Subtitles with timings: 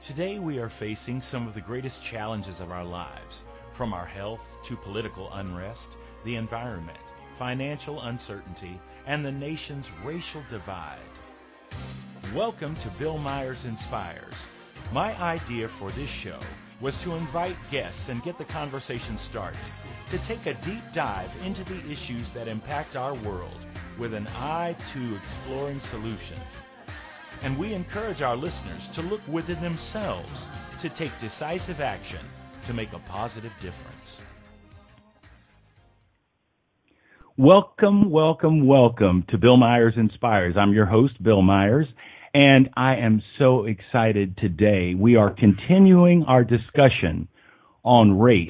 [0.00, 4.58] Today we are facing some of the greatest challenges of our lives, from our health
[4.64, 6.98] to political unrest, the environment,
[7.34, 10.98] financial uncertainty, and the nation's racial divide.
[12.34, 14.46] Welcome to Bill Myers Inspires.
[14.92, 16.38] My idea for this show
[16.80, 19.58] was to invite guests and get the conversation started,
[20.10, 23.58] to take a deep dive into the issues that impact our world
[23.98, 26.40] with an eye to exploring solutions.
[27.42, 30.48] And we encourage our listeners to look within themselves
[30.80, 32.20] to take decisive action
[32.64, 34.20] to make a positive difference.
[37.38, 40.54] Welcome, welcome, welcome to Bill Myers Inspires.
[40.56, 41.86] I'm your host, Bill Myers,
[42.32, 44.94] and I am so excited today.
[44.94, 47.28] We are continuing our discussion
[47.84, 48.48] on race,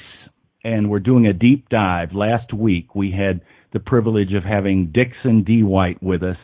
[0.63, 2.13] and we're doing a deep dive.
[2.15, 3.41] Last week, we had
[3.73, 5.65] the privilege of having Dixon D.
[5.65, 6.37] White with us,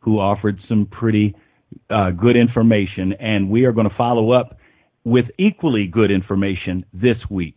[0.00, 1.36] who offered some pretty
[1.88, 4.58] uh, good information, and we are going to follow up
[5.04, 7.56] with equally good information this week.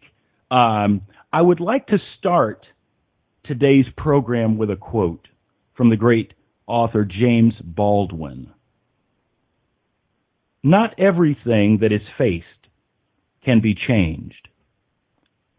[0.50, 1.02] Um,
[1.32, 2.66] I would like to start
[3.46, 5.28] today's program with a quote
[5.76, 6.34] from the great
[6.68, 8.52] author James Baldwin.
[10.64, 12.46] Not everything that is faced
[13.44, 14.48] can be changed,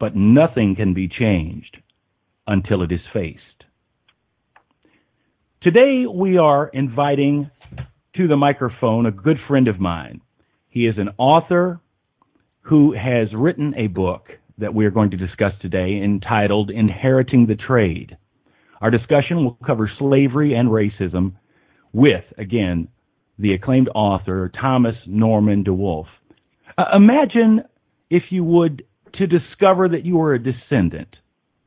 [0.00, 1.76] but nothing can be changed
[2.46, 3.40] until it is faced.
[5.62, 7.50] Today we are inviting
[8.16, 10.20] to the microphone a good friend of mine.
[10.68, 11.80] He is an author
[12.62, 17.56] who has written a book that we are going to discuss today entitled Inheriting the
[17.56, 18.16] Trade.
[18.80, 21.32] Our discussion will cover slavery and racism
[21.92, 22.88] with, again,
[23.38, 26.06] the acclaimed author Thomas Norman DeWolf.
[26.78, 27.64] Uh, imagine,
[28.10, 28.84] if you would,
[29.14, 31.16] to discover that you are a descendant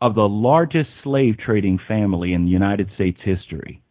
[0.02, 3.82] of the largest slave trading family in the United States history.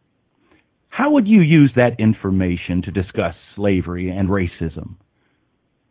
[0.97, 4.95] How would you use that information to discuss slavery and racism?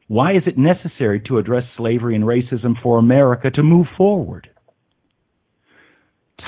[0.08, 4.48] Why is it necessary to address slavery and racism for America to move forward?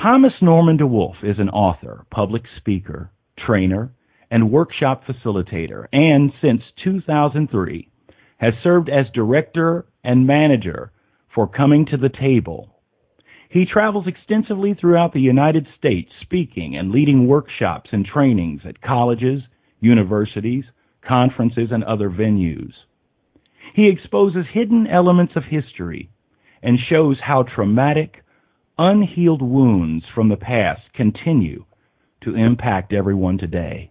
[0.02, 3.12] Thomas Norman DeWolf is an author, public speaker,
[3.47, 3.92] trainer,
[4.28, 7.88] and workshop facilitator, and since 2003
[8.38, 10.91] has served as director and manager
[11.32, 12.78] for Coming to the Table,
[13.48, 19.42] he travels extensively throughout the United States speaking and leading workshops and trainings at colleges,
[19.81, 20.64] universities,
[21.06, 22.72] conferences, and other venues.
[23.75, 26.10] He exposes hidden elements of history
[26.62, 28.22] and shows how traumatic,
[28.76, 31.65] unhealed wounds from the past continue
[32.22, 33.91] to impact everyone today.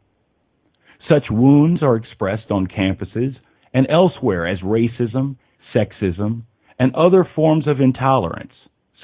[1.09, 3.35] Such wounds are expressed on campuses
[3.74, 5.38] and elsewhere as racism,
[5.74, 6.44] sexism,
[6.78, 8.51] and other forms of intolerance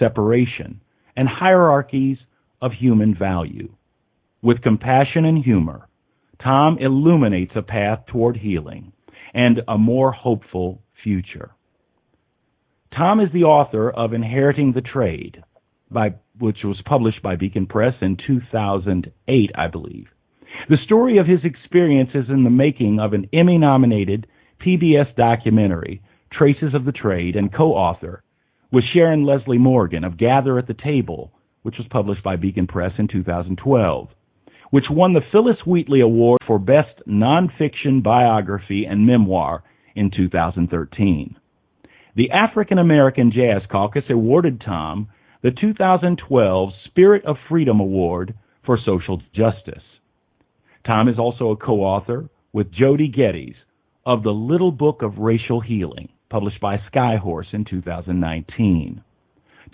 [0.04, 0.82] separation,
[1.16, 2.18] and hierarchies
[2.62, 3.70] of human value.
[4.42, 5.88] With compassion and humor,
[6.44, 8.92] Tom illuminates a path toward healing
[9.34, 11.52] and a more hopeful future.
[12.96, 15.42] Tom is the author of Inheriting the Trade,
[15.90, 20.08] by, which was published by Beacon Press in 2008, I believe.
[20.70, 24.28] The story of his experiences in the making of an Emmy nominated
[24.64, 28.23] PBS documentary, Traces of the Trade, and co author
[28.74, 32.92] with Sharon Leslie Morgan of Gather at the Table, which was published by Beacon Press
[32.98, 34.08] in 2012,
[34.72, 39.64] which won the Phillis Wheatley Award for Best Nonfiction Biography and Memoir
[39.96, 41.36] in 2013.
[42.16, 45.10] The African American Jazz Caucus awarded Tom
[45.44, 48.34] the 2012 Spirit of Freedom Award
[48.66, 49.84] for Social Justice.
[50.92, 53.56] Tom is also a co-author with Jodie Geddes
[54.04, 59.04] of The Little Book of Racial Healing, published by Skyhorse in 2019.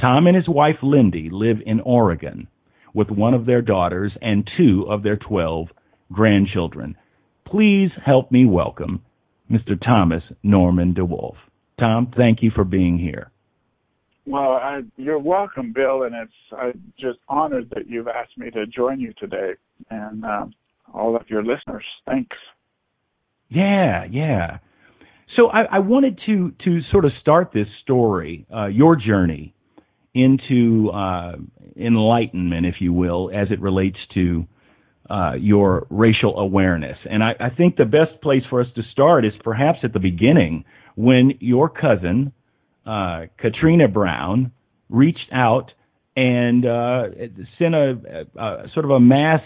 [0.06, 2.50] Tom and his wife Lindy live in Oregon
[2.94, 5.68] with one of their daughters and two of their 12
[6.12, 6.97] grandchildren.
[7.47, 9.02] Please help me welcome
[9.50, 9.80] Mr.
[9.81, 11.36] Thomas Norman DeWolf.
[11.80, 13.31] Tom, thank you for being here.
[14.26, 18.68] Well, I, you're welcome, Bill, and it's I'm just honored that you've asked me to
[18.68, 19.53] join you today,
[19.90, 20.53] and um,
[20.94, 21.86] all of your listeners.
[22.06, 22.36] Thanks.
[23.47, 24.58] Yeah, yeah.
[25.35, 29.53] So I, I wanted to to sort of start this story, uh, your journey
[30.14, 31.34] into uh,
[31.78, 34.47] enlightenment, if you will, as it relates to
[35.09, 36.97] uh, your racial awareness.
[37.09, 39.99] And I, I think the best place for us to start is perhaps at the
[39.99, 40.66] beginning
[40.96, 42.34] when your cousin
[42.85, 44.52] uh, Katrina Brown
[44.90, 45.72] reached out
[46.16, 47.03] and uh,
[47.58, 49.41] sent a, a, sort of a mass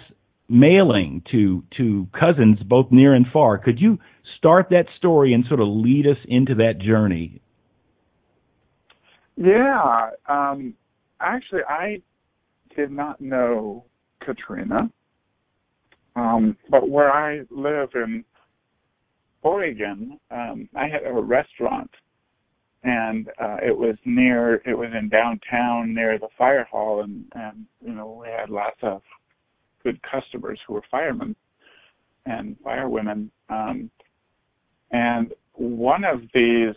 [0.49, 3.57] mailing to to cousins both near and far.
[3.57, 3.99] Could you
[4.43, 7.39] start that story and sort of lead us into that journey?
[9.37, 10.73] Yeah, um,
[11.21, 12.01] actually, I
[12.75, 13.85] did not know
[14.19, 14.91] Katrina,
[16.17, 18.25] um, but where I live in
[19.43, 21.89] Oregon, um, I had a restaurant,
[22.83, 24.55] and uh, it was near.
[24.65, 28.77] It was in downtown near the fire hall, and and you know we had lots
[28.81, 29.01] of
[29.83, 31.33] good customers who were firemen
[32.25, 33.29] and firewomen.
[33.49, 33.89] Um,
[34.93, 36.75] and one of these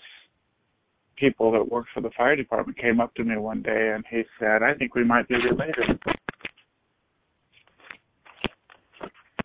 [1.16, 4.22] people that worked for the fire department came up to me one day and he
[4.38, 5.98] said, I think we might be related.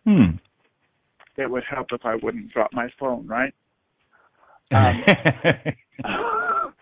[0.06, 0.38] Hmm.
[1.38, 3.54] It would help if I wouldn't drop my phone, right?
[4.74, 5.04] Um,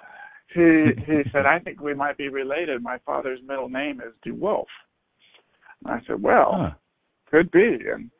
[0.53, 2.83] he he said, I think we might be related.
[2.83, 4.65] My father's middle name is DeWolf.
[5.83, 6.69] And I said, Well, huh.
[7.31, 7.79] could be.
[7.91, 8.11] And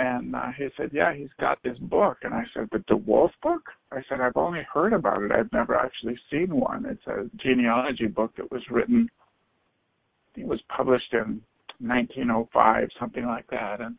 [0.00, 2.18] and uh, he said, Yeah, he's got this book.
[2.22, 3.62] And I said, The DeWolf book?
[3.92, 5.30] I said, I've only heard about it.
[5.30, 6.86] I've never actually seen one.
[6.86, 9.10] It's a genealogy book that was written,
[10.36, 11.42] it was published in
[11.80, 13.82] 1905, something like that.
[13.82, 13.96] And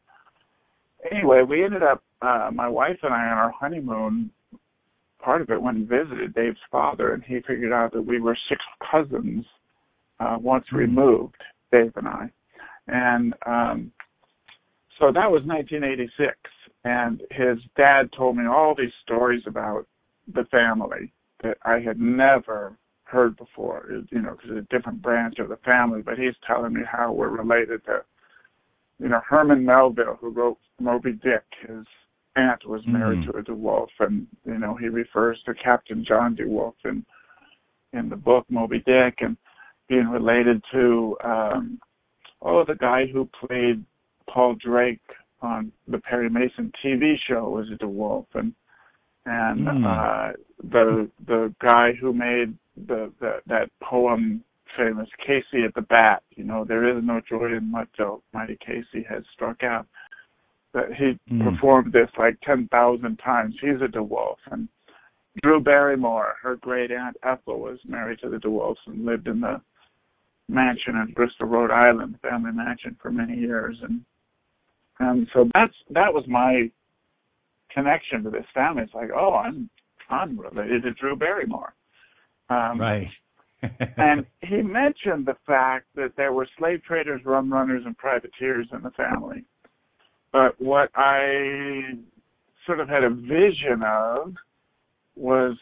[1.11, 4.31] anyway, we ended up, uh, my wife and I on our honeymoon,
[5.23, 8.37] part of it went and visited Dave's father, and he figured out that we were
[8.49, 8.59] six
[8.91, 9.45] cousins
[10.19, 10.77] uh, once hmm.
[10.77, 11.35] removed,
[11.71, 12.31] Dave and I.
[12.87, 13.91] And um,
[15.01, 16.37] so that was 1986,
[16.83, 19.87] and his dad told me all these stories about
[20.31, 21.11] the family
[21.41, 23.87] that I had never heard before.
[24.11, 26.03] You know, because it's a different branch of the family.
[26.03, 28.03] But he's telling me how we're related to,
[28.99, 31.43] you know, Herman Melville, who wrote Moby Dick.
[31.67, 31.85] His
[32.35, 33.31] aunt was married mm.
[33.31, 37.03] to a DeWolf, and you know he refers to Captain John DeWolf in
[37.93, 39.35] in the book Moby Dick, and
[39.89, 41.79] being related to um
[42.43, 43.83] oh the guy who played
[44.31, 45.01] Paul Drake
[45.41, 48.53] on the Perry Mason TV show was a DeWolf, and
[49.25, 49.85] and mm.
[49.85, 50.33] uh,
[50.63, 52.55] the the guy who made
[52.87, 54.43] the, the that poem
[54.77, 56.23] famous, Casey at the Bat.
[56.35, 59.87] You know, there is no joy in much till mighty Casey has struck out.
[60.73, 61.43] That he mm.
[61.43, 63.55] performed this like ten thousand times.
[63.59, 64.69] He's a DeWolf, and
[65.41, 69.61] Drew Barrymore, her great aunt Ethel, was married to the DeWolfs and lived in the
[70.47, 74.01] mansion in Bristol, Rhode Island, family mansion for many years, and
[75.01, 76.69] and so that's that was my
[77.73, 78.83] connection to this family.
[78.83, 79.69] It's like, oh, I'm
[80.09, 81.73] I'm related to Drew Barrymore.
[82.49, 83.07] Um, right.
[83.97, 88.81] and he mentioned the fact that there were slave traders, rum runners, and privateers in
[88.81, 89.43] the family.
[90.31, 91.93] But what I
[92.65, 94.33] sort of had a vision of
[95.15, 95.57] was,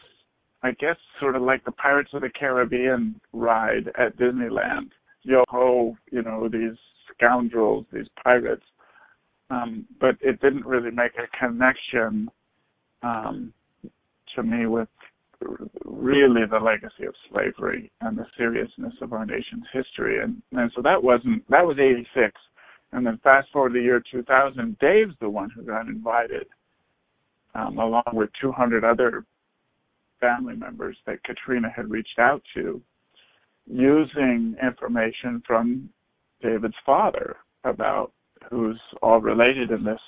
[0.62, 4.90] I guess, sort of like the Pirates of the Caribbean ride at Disneyland.
[5.22, 6.78] Yo ho, you know, these
[7.14, 8.64] scoundrels, these pirates
[9.50, 12.30] um, but it didn't really make a connection
[13.02, 13.52] um,
[14.34, 14.88] to me with
[15.84, 20.22] really the legacy of slavery and the seriousness of our nation's history.
[20.22, 22.32] And, and so that wasn't that was '86.
[22.92, 26.46] And then fast forward to the year 2000, Dave's the one who got invited,
[27.54, 29.24] um, along with 200 other
[30.20, 32.82] family members that Katrina had reached out to,
[33.66, 35.88] using information from
[36.42, 38.12] David's father about
[38.48, 40.00] who's all related in this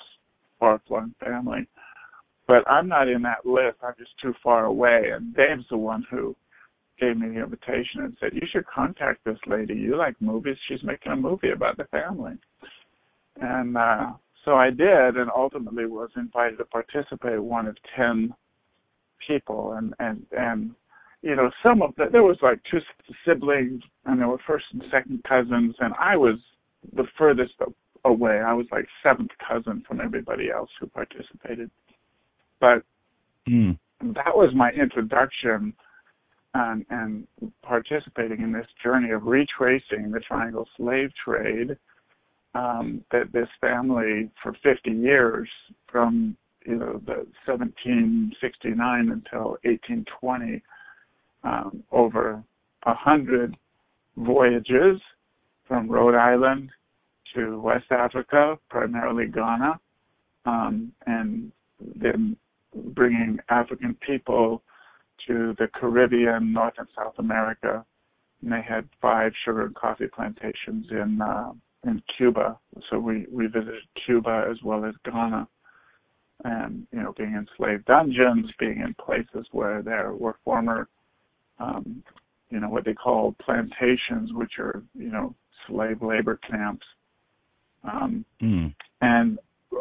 [0.59, 1.67] far flung family.
[2.47, 3.77] But I'm not in that list.
[3.83, 5.11] I'm just too far away.
[5.13, 6.35] And Dave's the one who
[6.99, 9.73] gave me the invitation and said, You should contact this lady.
[9.73, 10.57] You like movies.
[10.67, 12.33] She's making a movie about the family.
[13.41, 14.11] And uh
[14.45, 18.33] so I did and ultimately was invited to participate one of ten
[19.25, 20.71] people and and and
[21.21, 22.79] you know, some of the there was like two
[23.25, 26.35] siblings and there were first and second cousins and I was
[26.95, 27.53] the furthest
[28.05, 28.41] away.
[28.45, 31.69] I was like seventh cousin from everybody else who participated.
[32.59, 32.83] But
[33.47, 33.77] mm.
[34.01, 35.73] that was my introduction
[36.53, 37.27] and, and
[37.63, 41.77] participating in this journey of retracing the triangle slave trade
[42.55, 45.49] um, that this family for 50 years
[45.91, 50.61] from you know the 1769 until 1820
[51.43, 52.43] um, over
[52.85, 53.57] a hundred
[54.17, 55.01] voyages
[55.67, 56.69] from Rhode Island
[57.35, 59.79] to West Africa, primarily Ghana,
[60.45, 61.51] um, and
[61.95, 62.35] then
[62.75, 64.61] bringing African people
[65.27, 67.85] to the Caribbean, North and South America.
[68.41, 71.53] And they had five sugar and coffee plantations in uh,
[71.85, 72.57] in Cuba.
[72.89, 75.47] So we we visited Cuba as well as Ghana,
[76.43, 80.89] and you know, being in slave dungeons, being in places where there were former,
[81.59, 82.03] um,
[82.49, 85.33] you know, what they call plantations, which are you know
[85.67, 86.85] slave labor camps
[87.83, 88.73] um, mm.
[89.01, 89.39] and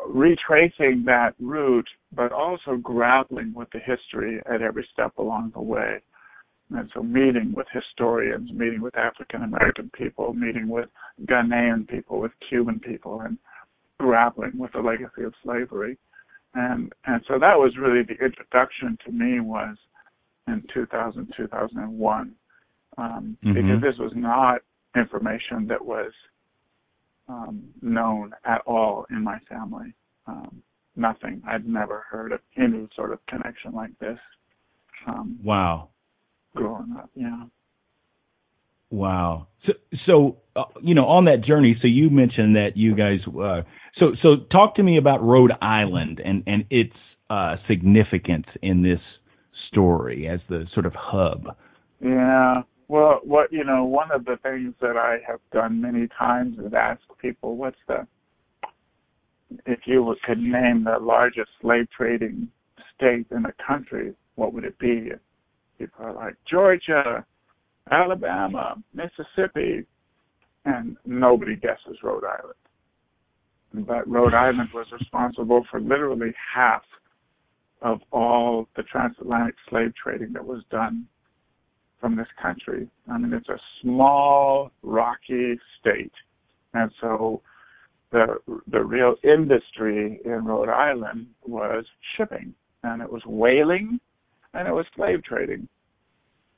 [0.09, 6.00] retracing that route, but also grappling with the history at every step along the way.
[6.71, 10.88] And so, meeting with historians, meeting with African American people, meeting with
[11.26, 13.37] Ghanaian people, with Cuban people, and
[14.00, 15.99] grappling with the legacy of slavery.
[16.54, 19.76] and and so that was really the introduction to me was
[20.49, 22.35] in 2000 2001
[22.99, 23.54] um, mm-hmm.
[23.54, 24.61] because this was not
[24.97, 26.12] information that was
[27.28, 29.94] um, known at all in my family.
[30.26, 30.62] Um,
[30.96, 31.42] nothing.
[31.46, 34.18] I'd never heard of any sort of connection like this.
[35.06, 35.88] Um, wow.
[36.54, 37.44] Growing up, yeah.
[38.90, 39.48] Wow.
[39.66, 39.72] So,
[40.06, 43.20] so uh, you know, on that journey, so you mentioned that you guys.
[43.26, 43.62] Uh,
[43.98, 46.92] so, so talk to me about Rhode Island and and its
[47.30, 49.00] uh, significance in this
[49.68, 51.56] story as the sort of hub.
[52.04, 52.62] Yeah.
[52.92, 56.75] Well, what you know, one of the things that I have done many times is
[56.75, 58.06] ask people, "What's the
[59.64, 62.50] if you could name the largest slave trading
[62.94, 65.11] state in the country, what would it be?"
[65.78, 67.25] People are like Georgia,
[67.90, 69.87] Alabama, Mississippi,
[70.66, 73.87] and nobody guesses Rhode Island.
[73.87, 76.84] But Rhode Island was responsible for literally half
[77.80, 81.08] of all the transatlantic slave trading that was done
[82.02, 82.88] from this country.
[83.11, 86.12] I mean, it's a small, rocky state,
[86.75, 87.40] and so
[88.11, 88.38] the
[88.71, 91.85] the real industry in Rhode Island was
[92.16, 94.00] shipping, and it was whaling,
[94.52, 95.68] and it was slave trading,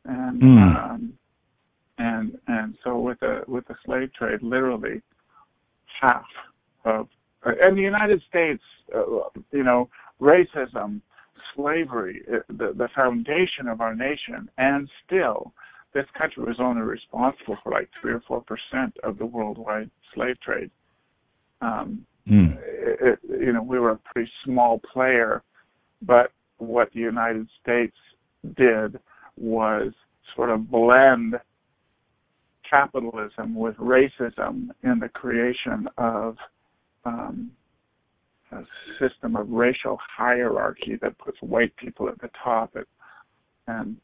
[0.06, 0.90] and mm.
[0.90, 1.12] um,
[1.98, 5.02] and and so with the with the slave trade, literally
[6.00, 6.24] half
[6.86, 7.06] of
[7.44, 8.62] and the United States,
[8.96, 9.02] uh,
[9.52, 9.90] you know,
[10.22, 11.02] racism
[11.54, 15.52] slavery, uh, the, the foundation of our nation, and still
[15.92, 20.40] this country was only responsible for like three or four percent of the worldwide slave
[20.40, 20.70] trade.
[21.60, 22.56] Um, mm.
[22.60, 25.42] it, you know, we were a pretty small player,
[26.02, 27.96] but what the United States
[28.56, 28.98] did
[29.36, 29.92] was
[30.34, 31.34] sort of blend
[32.68, 36.36] capitalism with racism in the creation of
[37.04, 37.50] um,
[38.52, 38.62] a
[39.00, 42.86] system of racial hierarchy that puts white people at the top at,
[43.66, 43.96] and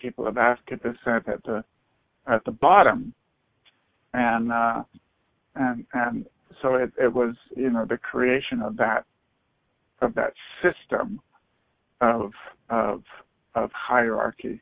[0.00, 1.64] people of African descent at the
[2.26, 3.12] at the bottom,
[4.14, 4.82] and uh,
[5.56, 6.26] and and
[6.62, 9.04] so it, it was you know the creation of that
[10.00, 11.20] of that system
[12.00, 12.32] of
[12.70, 13.02] of
[13.54, 14.60] of hierarchy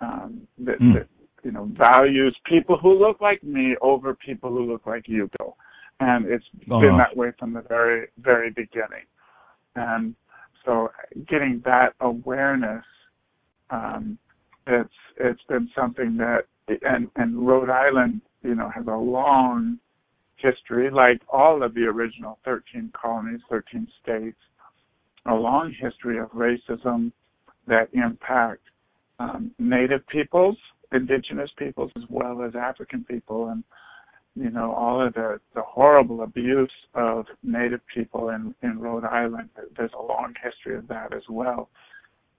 [0.00, 0.94] um, that, mm.
[0.94, 1.08] that
[1.44, 5.56] you know values people who look like me over people who look like you, Bill
[6.02, 6.80] and it's uh-huh.
[6.80, 9.06] been that way from the very very beginning.
[9.74, 10.14] And
[10.64, 10.90] so,
[11.28, 12.84] getting that awareness,
[13.70, 14.18] um,
[14.66, 16.42] it's it's been something that,
[16.82, 19.78] and and Rhode Island, you know, has a long
[20.36, 24.36] history, like all of the original 13 colonies, 13 states,
[25.26, 27.12] a long history of racism
[27.68, 28.62] that impact
[29.20, 30.56] um, Native peoples,
[30.92, 33.62] indigenous peoples, as well as African people, and
[34.34, 39.50] you know all of the the horrible abuse of native people in in Rhode Island.
[39.76, 41.68] There's a long history of that as well.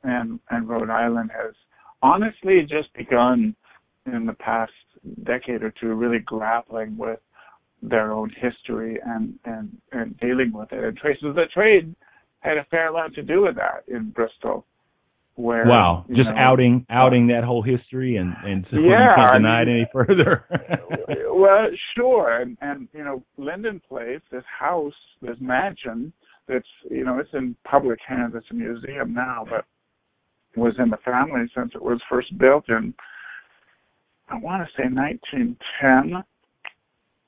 [0.04, 1.54] And and Rhode Island has
[2.02, 3.56] honestly just begun
[4.06, 4.72] in the past
[5.24, 7.20] decade or two really grappling with
[7.82, 10.84] their own history and and and dealing with it.
[10.84, 11.96] And traces of the trade
[12.40, 14.66] had a fair lot to do with that in Bristol
[15.36, 16.06] where wow.
[16.10, 19.76] just know, outing outing that whole history and and yeah, you can't deny I mean,
[19.76, 20.46] it any further.
[21.36, 22.42] Well sure.
[22.42, 26.14] And and you know linden place this house this mansion
[26.48, 28.34] that's you know it's in public hands.
[28.36, 29.66] It's a museum now but
[30.56, 32.94] was in the family since it was first built in
[34.30, 36.24] i want to say 1910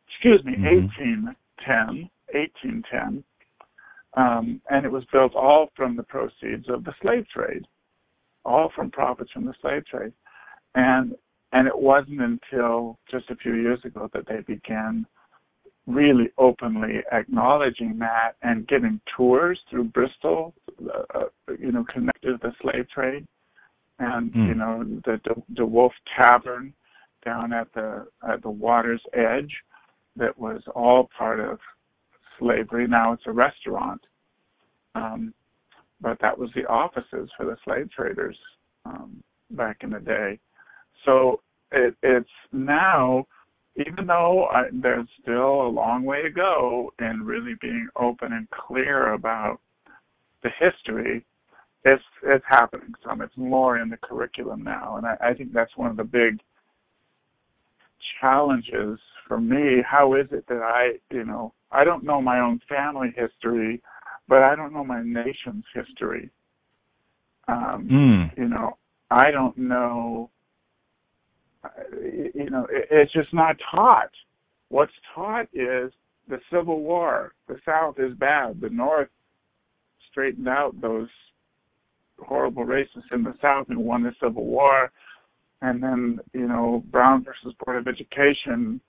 [0.08, 1.26] excuse me mm-hmm.
[1.26, 3.24] 1810 1810
[4.18, 7.66] um, and it was built all from the proceeds of the slave trade
[8.46, 10.14] all from profits from the slave trade.
[10.76, 11.16] And
[11.52, 15.06] and it wasn't until just a few years ago that they began
[15.88, 20.54] really openly acknowledging that and giving tours through Bristol,
[21.14, 21.26] uh,
[21.60, 23.26] you know, connected to the slave trade,
[24.00, 24.48] and mm.
[24.48, 26.74] you know the the DeWolf Tavern
[27.24, 29.54] down at the at the water's edge,
[30.16, 31.60] that was all part of
[32.40, 32.88] slavery.
[32.88, 34.02] Now it's a restaurant.
[34.94, 35.34] Um,
[36.02, 38.38] but that was the offices for the slave traders
[38.86, 40.40] um, back in the day.
[41.06, 43.26] So it, it's now,
[43.76, 48.48] even though I, there's still a long way to go in really being open and
[48.50, 49.60] clear about
[50.44, 51.26] the history,
[51.84, 53.22] it's it's happening some.
[53.22, 56.40] It's more in the curriculum now, and I, I think that's one of the big
[58.20, 59.84] challenges for me.
[59.88, 63.82] How is it that I, you know, I don't know my own family history
[64.28, 66.30] but I don't know my nation's history.
[67.48, 68.38] Um, mm.
[68.38, 68.78] You know,
[69.12, 70.30] I don't know.
[71.92, 74.12] You know, it, it's just not taught.
[74.70, 75.92] What's taught is
[76.28, 77.34] the Civil War.
[77.48, 78.62] The South is bad.
[78.62, 79.10] The North
[80.10, 81.10] straightened out those
[82.20, 84.92] horrible racists in the South and won the Civil War,
[85.62, 88.80] and then you know Brown versus Board of Education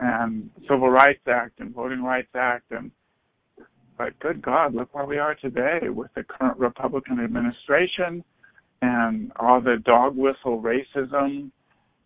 [0.00, 2.90] and Civil Rights Act and Voting Rights Act and
[3.98, 8.24] but good God, look where we are today with the current Republican administration
[8.80, 11.50] and all the dog whistle racism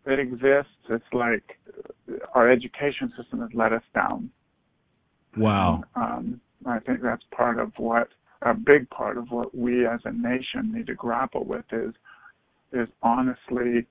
[0.06, 0.72] that exists.
[0.88, 1.58] It's like
[2.34, 4.30] our education system has let us down.
[5.36, 5.84] Wow.
[5.94, 8.08] Um, I think that's part of what
[8.42, 11.94] a big part of what we as a nation need to grapple with is
[12.72, 13.86] is honestly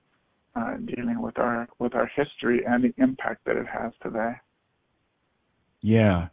[0.56, 4.32] uh, dealing with our with our history and the impact that it has today.
[5.80, 6.28] Yeah.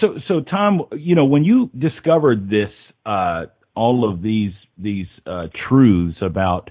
[0.00, 2.70] So so Tom, you know, when you discovered this
[3.04, 6.70] uh, all of these these uh, truths about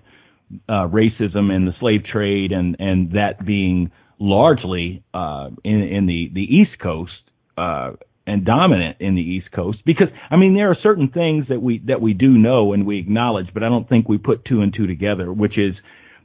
[0.69, 6.29] uh, racism and the slave trade and and that being largely uh, in in the
[6.33, 7.12] the East Coast
[7.57, 7.91] uh,
[8.27, 11.79] and dominant in the East Coast because I mean there are certain things that we
[11.88, 14.74] that we do know and we acknowledge, but I don't think we put two and
[14.75, 15.75] two together, which is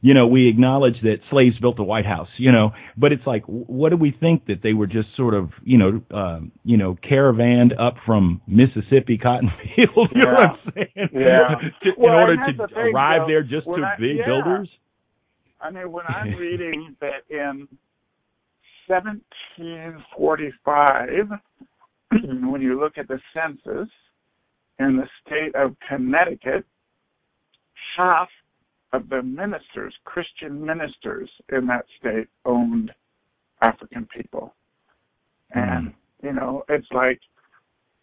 [0.02, 3.42] you know, we acknowledge that slaves built the White House, you know, but it's like,
[3.44, 6.96] what do we think that they were just sort of, you know, uh, you know,
[7.08, 10.24] caravaned up from Mississippi cotton field, you yeah.
[10.24, 11.08] know what I'm saying?
[11.12, 11.54] Yeah.
[11.82, 14.26] to, well, in order to thing, arrive though, there just to I, be yeah.
[14.26, 14.70] builders?
[15.60, 17.68] I mean, when I'm reading that in
[18.86, 21.08] 1745,
[22.50, 23.90] when you look at the census
[24.78, 26.64] in the state of Connecticut,
[27.96, 28.28] half
[28.92, 32.90] of the ministers, Christian ministers in that state, owned
[33.62, 34.54] African people.
[35.52, 35.94] And, mm.
[36.22, 37.20] you know, it's like,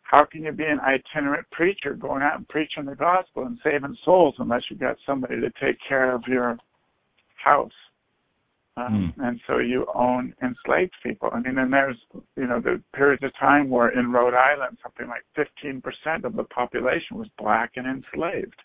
[0.04, 3.98] how can you be an itinerant preacher going out and preaching the gospel and saving
[4.06, 6.58] souls unless you've got somebody to take care of your
[7.36, 7.72] house?
[8.78, 9.28] Um, mm.
[9.28, 11.30] And so you own enslaved people.
[11.34, 11.98] I mean, and there's,
[12.36, 16.44] you know, the periods of time where in Rhode Island, something like 15% of the
[16.44, 18.62] population was black and enslaved.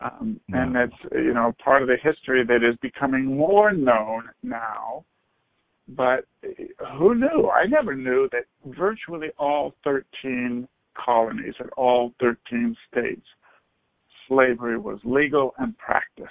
[0.00, 5.04] Um, And that's you know part of the history that is becoming more known now.
[5.88, 6.24] But
[6.98, 7.50] who knew?
[7.50, 13.26] I never knew that virtually all 13 colonies at all 13 states,
[14.28, 16.28] slavery was legal and practiced,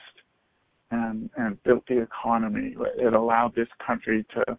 [0.91, 2.75] and and built the economy.
[2.97, 4.57] It allowed this country to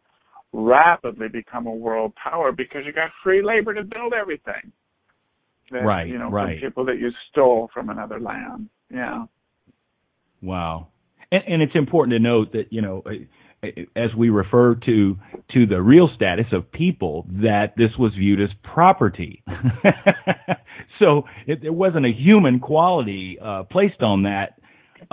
[0.53, 4.73] rapidly become a world power because you got free labor to build everything.
[5.71, 6.61] That, right, you know, right.
[6.61, 8.69] from people that you stole from another land.
[8.93, 9.25] Yeah.
[10.43, 10.89] Wow.
[11.31, 13.03] And, and it's important to note that you know,
[13.97, 15.17] as we refer to
[15.53, 19.43] to the real status of people, that this was viewed as property.
[20.99, 24.59] so it, there wasn't a human quality uh, placed on that,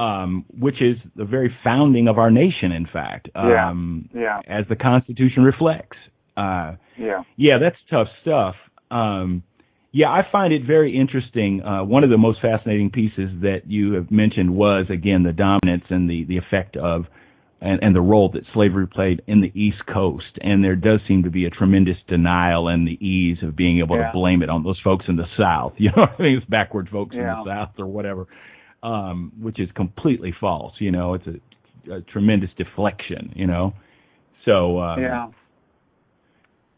[0.02, 2.72] um, which is the very founding of our nation.
[2.72, 4.42] In fact, um, yeah.
[4.48, 4.60] yeah.
[4.60, 5.98] as the Constitution reflects.
[6.36, 7.24] Uh, yeah.
[7.38, 8.56] Yeah, that's tough stuff.
[8.92, 9.44] Um,
[9.91, 11.62] yeah, I find it very interesting.
[11.63, 15.86] Uh, one of the most fascinating pieces that you have mentioned was again the dominance
[15.89, 17.06] and the the effect of
[17.62, 20.38] and, and the role that slavery played in the East Coast.
[20.41, 23.97] And there does seem to be a tremendous denial and the ease of being able
[23.97, 24.08] yeah.
[24.08, 25.73] to blame it on those folks in the South.
[25.80, 27.39] You know, I mean, it's backward folks yeah.
[27.39, 28.28] in the South or whatever,
[28.84, 30.73] um, which is completely false.
[30.80, 33.34] You know, it's a, a tremendous deflection.
[33.36, 33.73] You know,
[34.45, 35.28] so um, yeah.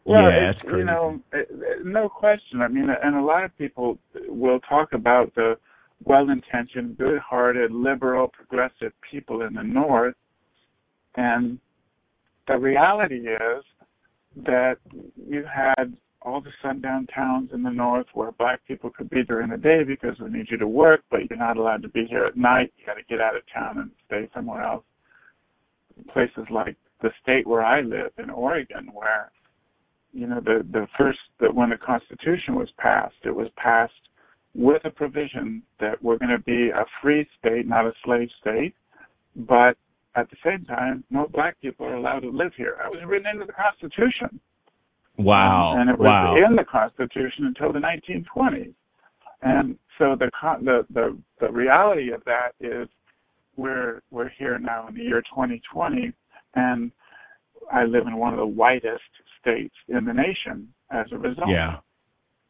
[0.04, 1.42] Well, yeah, it's, you know, uh, uh,
[1.84, 2.60] no question.
[2.60, 5.56] I mean, and a lot of people will talk about the
[6.04, 10.16] well-intentioned, good-hearted, liberal, progressive people in the North,
[11.16, 11.58] and
[12.48, 13.64] the reality is
[14.44, 14.76] that
[15.16, 19.50] you had all the sundown towns in the north where black people could be during
[19.50, 22.24] the day because we need you to work, but you're not allowed to be here
[22.24, 22.72] at night.
[22.78, 24.84] You got to get out of town and stay somewhere else.
[26.12, 29.30] Places like the state where I live in Oregon, where
[30.12, 33.92] you know the the first that when the Constitution was passed, it was passed
[34.54, 38.74] with a provision that we're going to be a free state, not a slave state,
[39.34, 39.76] but
[40.14, 42.76] at the same time, no black people are allowed to live here.
[42.82, 44.38] That was written into the Constitution.
[45.16, 45.76] Wow!
[45.78, 46.36] And it was wow.
[46.36, 48.74] in the Constitution until the 1920s.
[49.42, 50.30] And so the
[50.62, 52.88] the the the reality of that is
[53.56, 56.12] we're we're here now in the year 2020,
[56.54, 56.92] and
[57.72, 59.02] I live in one of the whitest
[59.40, 61.48] states in the nation as a result.
[61.48, 61.76] Yeah.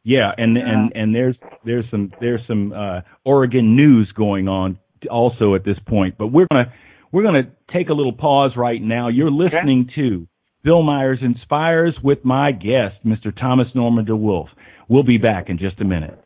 [0.03, 0.63] Yeah, and Yeah.
[0.65, 4.77] and and there's there's some there's some uh, Oregon news going on
[5.09, 6.73] also at this point, but we're gonna
[7.13, 9.07] we're gonna take a little pause right now.
[9.07, 10.27] You're listening to
[10.63, 13.33] Bill Myers Inspires with my guest, Mr.
[13.37, 14.47] Thomas Norman DeWolf.
[14.89, 16.19] We'll be back in just a minute.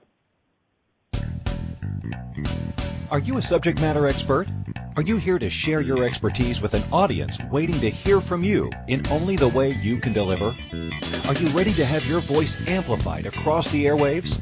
[3.12, 4.48] Are you a subject matter expert?
[4.98, 8.72] Are you here to share your expertise with an audience waiting to hear from you
[8.88, 10.56] in only the way you can deliver?
[11.28, 14.42] Are you ready to have your voice amplified across the airwaves?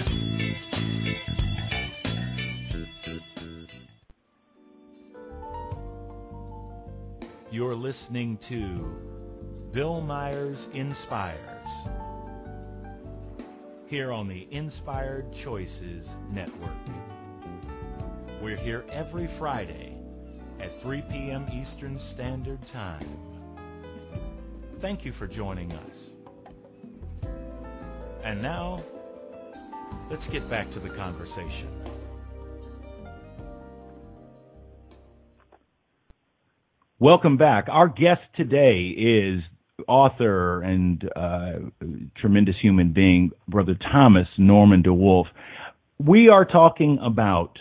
[7.51, 8.97] You're listening to
[9.73, 11.69] Bill Myers Inspires
[13.87, 16.71] here on the Inspired Choices Network.
[18.41, 19.97] We're here every Friday
[20.61, 21.45] at 3 p.m.
[21.51, 23.19] Eastern Standard Time.
[24.79, 26.15] Thank you for joining us.
[28.23, 28.81] And now,
[30.09, 31.67] let's get back to the conversation.
[37.01, 37.65] Welcome back.
[37.67, 39.41] Our guest today is
[39.87, 41.53] author and uh,
[42.15, 45.23] tremendous human being, Brother Thomas Norman DeWolf.
[45.97, 47.57] We are talking about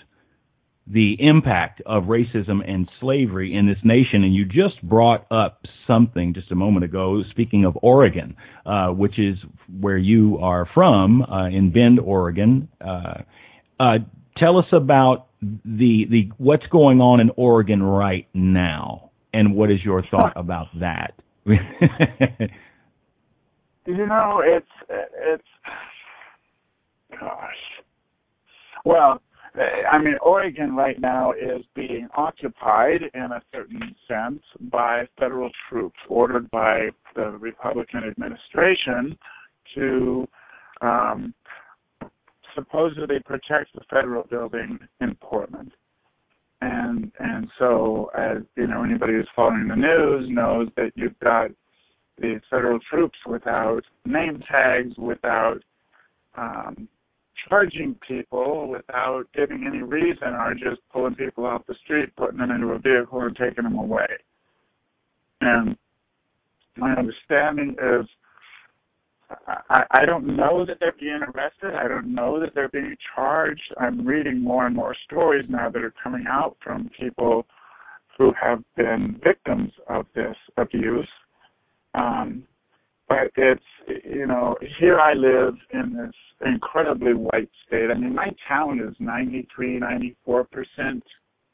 [0.87, 6.35] the impact of racism and slavery in this nation, and you just brought up something
[6.35, 9.38] just a moment ago, speaking of Oregon, uh, which is
[9.81, 12.68] where you are from, uh, in Bend, Oregon.
[12.79, 13.22] Uh,
[13.81, 13.94] uh
[14.37, 19.79] tell us about the the what's going on in Oregon right now and what is
[19.85, 21.14] your thought about that?
[21.47, 21.57] you
[23.87, 25.43] know, it's it's
[27.19, 27.55] gosh.
[28.85, 29.21] Well,
[29.90, 35.99] I mean, Oregon right now is being occupied in a certain sense by federal troops
[36.09, 39.19] ordered by the Republican administration
[39.75, 40.27] to
[40.83, 41.35] um,
[42.55, 45.73] supposedly protect the federal building in Portland
[46.61, 51.51] and and so as you know anybody who's following the news knows that you've got
[52.20, 55.59] these federal troops without name tags without
[56.37, 56.88] um
[57.49, 62.51] charging people without giving any reason are just pulling people off the street putting them
[62.51, 64.07] into a vehicle and taking them away.
[65.40, 65.77] And
[66.77, 68.07] my understanding is
[69.46, 71.74] I, I don't know that they're being arrested.
[71.74, 73.74] I don't know that they're being charged.
[73.79, 77.46] I'm reading more and more stories now that are coming out from people
[78.18, 81.09] who have been victims of this abuse.
[81.94, 82.44] Um,
[83.09, 83.64] but it's,
[84.05, 86.14] you know, here I live in this
[86.46, 87.90] incredibly white state.
[87.90, 89.81] I mean, my town is 93,
[90.26, 91.03] 94%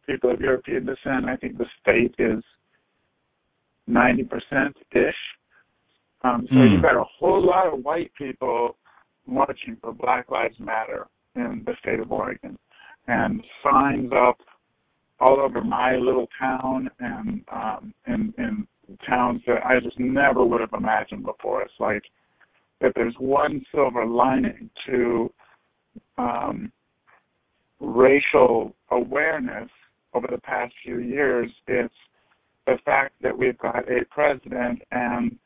[0.06, 1.24] people of European descent.
[1.26, 2.42] I think the state is
[3.88, 5.14] 90%-ish.
[6.26, 6.72] Um, so mm.
[6.72, 8.76] you've got a whole lot of white people
[9.26, 12.58] marching for Black Lives Matter in the state of Oregon,
[13.06, 14.38] and signs up
[15.20, 18.66] all over my little town and um, in in
[19.08, 21.62] towns that I just never would have imagined before.
[21.62, 22.02] It's like
[22.80, 25.32] if there's one silver lining to
[26.18, 26.72] um,
[27.80, 29.68] racial awareness
[30.14, 31.94] over the past few years, it's
[32.66, 35.36] the fact that we've got a president and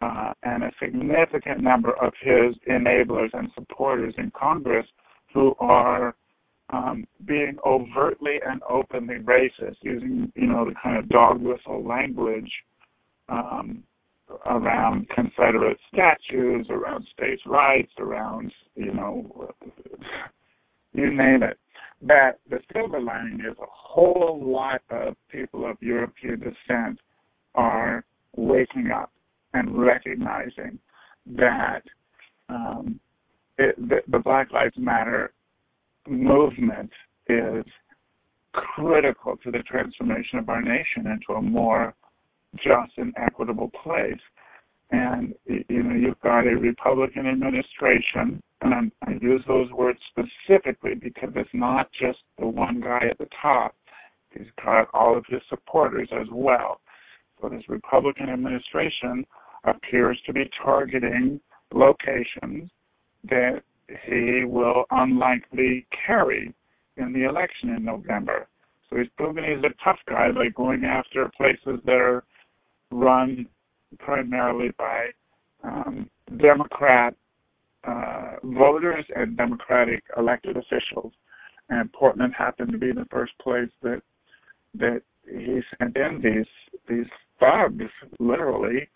[0.00, 4.86] uh, and a significant number of his enablers and supporters in Congress
[5.32, 6.14] who are
[6.70, 12.50] um, being overtly and openly racist, using you know the kind of dog whistle language
[13.28, 13.82] um,
[14.46, 19.52] around Confederate statues, around states' rights, around you know
[20.92, 21.58] you name it.
[22.02, 26.98] That the silver lining is a whole lot of people of European descent
[27.54, 28.04] are
[28.36, 29.12] waking up
[29.54, 30.78] and recognizing
[31.26, 31.82] that
[32.48, 33.00] um,
[33.58, 35.32] it, the, the Black Lives Matter
[36.08, 36.90] movement
[37.28, 37.64] is
[38.52, 41.94] critical to the transformation of our nation into a more
[42.56, 44.20] just and equitable place.
[44.90, 50.94] And you know, you've got a Republican administration, and I'm, I use those words specifically
[51.00, 53.76] because it's not just the one guy at the top.
[54.32, 56.80] He's got all of his supporters as well.
[57.40, 59.24] So this Republican administration
[59.64, 61.40] appears to be targeting
[61.72, 62.70] locations
[63.28, 63.62] that
[64.06, 66.52] he will unlikely carry
[66.96, 68.46] in the election in November.
[68.88, 72.24] So he's proven he's a tough guy by going after places that are
[72.90, 73.46] run
[73.98, 75.06] primarily by
[75.62, 77.14] um, Democrat
[77.84, 81.12] uh, voters and Democratic elected officials.
[81.68, 84.02] And Portland happened to be the first place that
[84.74, 88.88] that he sent in these these thugs, literally,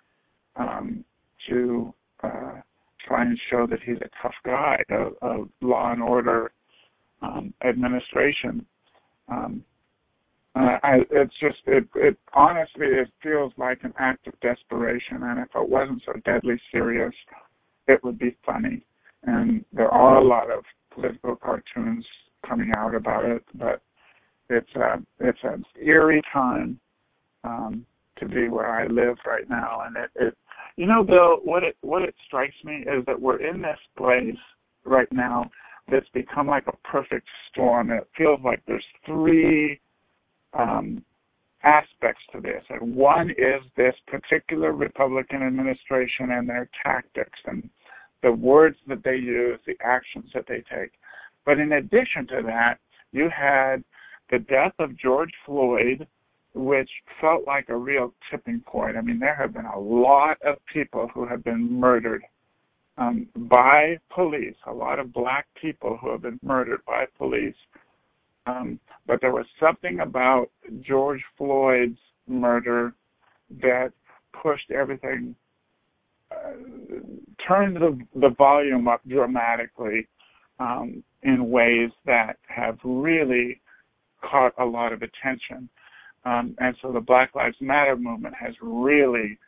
[0.57, 1.05] um,
[1.49, 2.61] to uh,
[3.07, 6.53] try and show that he's a tough guy, a, a law and order
[7.23, 8.64] um, administration.
[9.29, 9.64] Um,
[10.57, 15.40] uh, I, it's just it, it honestly it feels like an act of desperation, and
[15.40, 17.12] if it wasn't so deadly serious,
[17.88, 18.85] it would be funny.
[19.25, 20.64] And there are a lot of
[20.95, 22.07] political cartoons
[22.47, 23.83] coming out about it, but
[24.49, 26.79] it's a it's an eerie time
[27.43, 27.85] um,
[28.19, 30.38] to be where I live right now, and it, it
[30.77, 34.37] you know Bill, what it what it strikes me is that we're in this place
[34.85, 35.51] right now
[35.91, 37.91] that's become like a perfect storm.
[37.91, 39.81] It feels like there's three
[40.59, 41.05] um,
[41.63, 42.63] aspects to this.
[42.69, 47.69] And one is this particular Republican administration and their tactics and
[48.23, 50.93] the words that they use, the actions that they take.
[51.45, 52.79] But in addition to that,
[53.13, 53.85] you had
[54.31, 56.07] the death of George Floyd,
[56.55, 56.90] which
[57.21, 58.97] felt like a real tipping point.
[58.97, 62.23] I mean, there have been a lot of people who have been murdered
[62.97, 67.57] um, by police, a lot of black people who have been murdered by police.
[68.47, 72.95] Um, but there was something about George Floyd's murder
[73.61, 73.93] that
[74.43, 75.35] pushed everything,
[76.31, 76.53] uh,
[77.47, 80.07] turned the, the volume up dramatically
[80.61, 83.61] um, in ways that have really
[84.23, 85.69] caught a lot of attention.
[86.25, 89.39] Um, and so the Black Lives Matter movement has really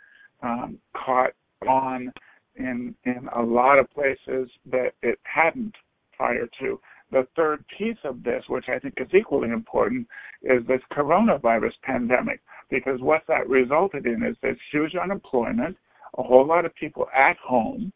[0.42, 1.32] um, caught
[1.66, 2.12] on
[2.56, 5.74] in in a lot of places that it hadn't
[6.16, 6.80] prior to.
[7.12, 10.08] The third piece of this, which I think is equally important,
[10.42, 15.76] is this coronavirus pandemic, because what that resulted in is this huge unemployment,
[16.18, 17.92] a whole lot of people at home,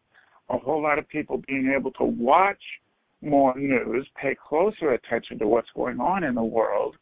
[0.49, 2.63] a whole lot of people being able to watch
[3.23, 6.97] more news, pay closer attention to what's going on in the world,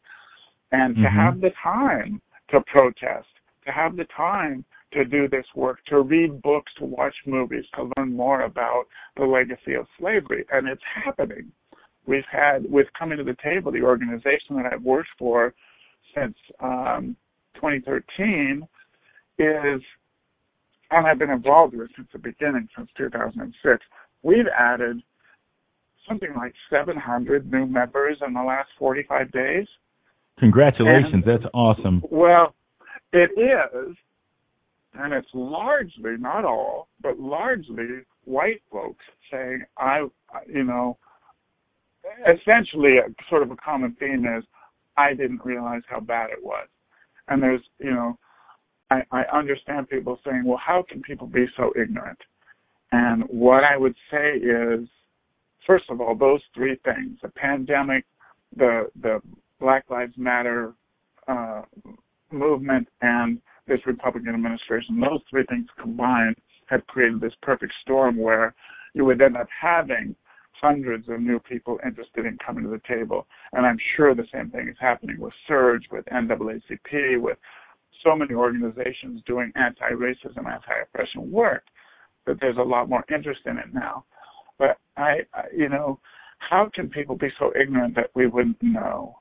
[0.71, 1.03] and mm-hmm.
[1.03, 3.27] to have the time to protest,
[3.65, 7.91] to have the time to do this work, to read books, to watch movies, to
[7.97, 8.85] learn more about
[9.17, 10.45] the legacy of slavery.
[10.51, 11.51] And it's happening.
[12.07, 15.53] We've had, with Coming to the Table, the organization that I've worked for
[16.15, 17.15] since um,
[17.55, 18.67] 2013,
[19.37, 19.81] is,
[20.91, 23.85] and I've been involved with since the beginning, since 2006,
[24.23, 25.01] we've added
[26.07, 29.67] something like 700 new members in the last 45 days.
[30.39, 32.01] Congratulations, and, that's awesome.
[32.09, 32.53] Well,
[33.11, 33.95] it is,
[34.93, 40.07] and it's largely, not all, but largely white folks saying, I,
[40.47, 40.97] you know,
[42.25, 44.43] essentially a, sort of a common theme is,
[44.97, 46.67] I didn't realize how bad it was.
[47.27, 48.17] And there's, you know,
[48.91, 52.17] I, I understand people saying, well, how can people be so ignorant?
[52.91, 54.87] And what I would say is,
[55.67, 58.05] first of all, those three things: the pandemic,
[58.55, 59.21] the the
[59.59, 60.73] Black Lives Matter
[61.27, 61.61] uh,
[62.31, 64.99] movement, and this Republican administration.
[64.99, 66.35] Those three things combined
[66.67, 68.53] have created this perfect storm where
[68.93, 70.15] you would end up having
[70.61, 73.27] hundreds of new people interested in coming to the table.
[73.53, 77.37] And I'm sure the same thing is happening with SURJ, with NAACP, with
[78.03, 81.63] so many organizations doing anti-racism, anti-oppression work
[82.25, 84.05] that there's a lot more interest in it now.
[84.57, 85.99] But I, I you know,
[86.39, 89.19] how can people be so ignorant that we wouldn't know?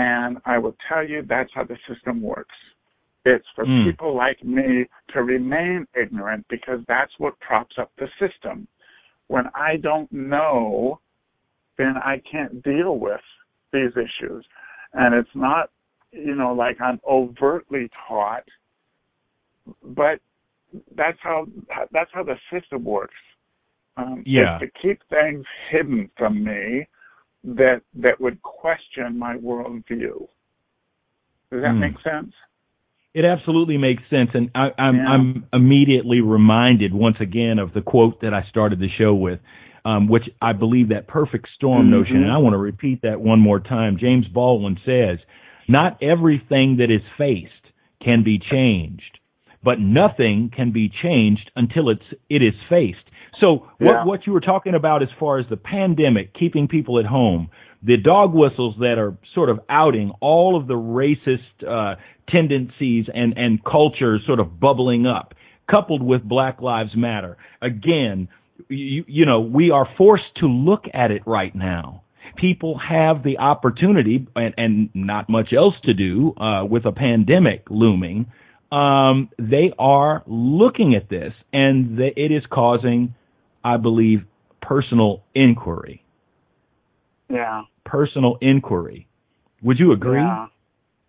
[0.00, 2.54] And I will tell you that's how the system works.
[3.26, 3.84] It's for mm.
[3.84, 8.66] people like me to remain ignorant because that's what props up the system.
[9.26, 11.00] When I don't know,
[11.76, 13.20] then I can't deal with
[13.74, 14.42] these issues.
[14.94, 15.68] And it's not,
[16.12, 18.44] you know, like I'm overtly taught,
[19.84, 20.18] but
[20.96, 21.46] that's how
[21.92, 23.14] that's how the system works.
[23.98, 24.58] Um, yeah.
[24.60, 26.86] To keep things hidden from me
[27.44, 30.26] that that would question my worldview.
[31.50, 31.80] Does that mm.
[31.80, 32.32] make sense?
[33.12, 35.08] It absolutely makes sense, and I, am I'm, yeah.
[35.08, 39.40] I'm immediately reminded once again of the quote that I started the show with,
[39.84, 41.90] um, which I believe that perfect storm mm-hmm.
[41.90, 43.98] notion, and I want to repeat that one more time.
[44.00, 45.18] James Baldwin says,
[45.66, 47.50] "Not everything that is faced
[48.00, 49.18] can be changed,
[49.62, 52.98] but nothing can be changed until it's it is faced."
[53.40, 54.04] So what yeah.
[54.04, 57.50] what you were talking about as far as the pandemic keeping people at home,
[57.82, 61.96] the dog whistles that are sort of outing all of the racist uh,
[62.28, 65.34] tendencies and and cultures sort of bubbling up,
[65.70, 67.36] coupled with Black Lives Matter.
[67.62, 68.28] Again,
[68.68, 72.02] you, you know, we are forced to look at it right now.
[72.36, 77.64] People have the opportunity and, and not much else to do uh, with a pandemic
[77.70, 78.26] looming.
[78.72, 83.14] Um, they are looking at this, and the, it is causing
[83.64, 84.20] I believe,
[84.62, 86.04] personal inquiry.
[87.28, 87.62] Yeah.
[87.84, 89.06] Personal inquiry.
[89.62, 90.20] Would you agree?
[90.20, 90.46] Yeah.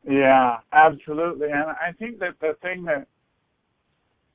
[0.09, 1.47] Yeah, absolutely.
[1.51, 3.07] And I think that the thing that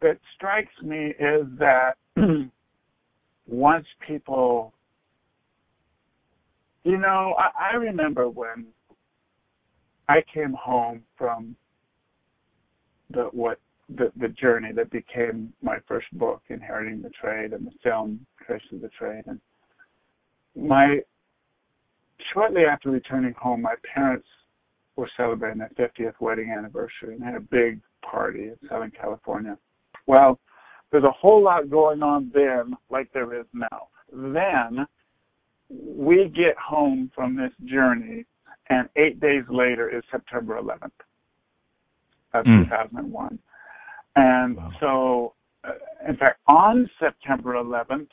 [0.00, 1.94] that strikes me is that
[3.48, 4.72] once people
[6.84, 8.66] You know, I, I remember when
[10.08, 11.56] I came home from
[13.10, 17.72] the what the the journey that became my first book, Inheriting the Trade, and the
[17.82, 19.24] film Traces of the Trade.
[19.26, 19.40] And
[20.56, 21.00] my
[22.32, 24.26] shortly after returning home, my parents
[24.96, 29.58] were celebrating their 50th wedding anniversary and had a big party in Southern California.
[30.06, 30.40] Well,
[30.90, 33.88] there's a whole lot going on then, like there is now.
[34.12, 34.86] Then
[35.68, 38.24] we get home from this journey,
[38.70, 40.90] and eight days later is September 11th
[42.40, 42.64] of mm.
[42.64, 43.38] 2001.
[44.16, 44.72] And wow.
[44.80, 48.08] so, uh, in fact, on September 11th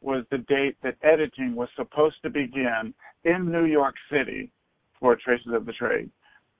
[0.00, 2.92] was the date that editing was supposed to begin
[3.24, 4.50] in New York City
[5.00, 6.10] for Traces of the Trade.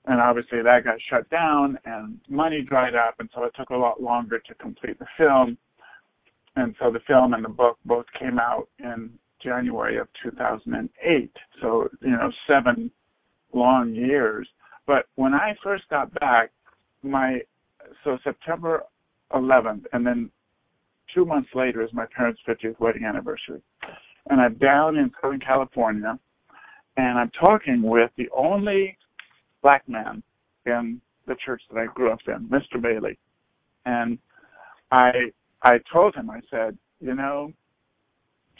[0.07, 3.75] And obviously that got shut down and money dried up, and so it took a
[3.75, 5.57] lot longer to complete the film.
[6.55, 9.11] And so the film and the book both came out in
[9.43, 11.31] January of 2008.
[11.61, 12.91] So, you know, seven
[13.53, 14.47] long years.
[14.87, 16.51] But when I first got back,
[17.05, 17.39] my
[18.03, 18.83] so September
[19.33, 20.29] 11th, and then
[21.13, 23.61] two months later is my parents' 50th wedding anniversary.
[24.29, 26.17] And I'm down in Southern California,
[26.97, 28.97] and I'm talking with the only
[29.61, 30.23] black man
[30.65, 32.81] in the church that I grew up in, Mr.
[32.81, 33.17] Bailey.
[33.85, 34.17] And
[34.91, 35.11] I
[35.61, 37.51] I told him, I said, you know,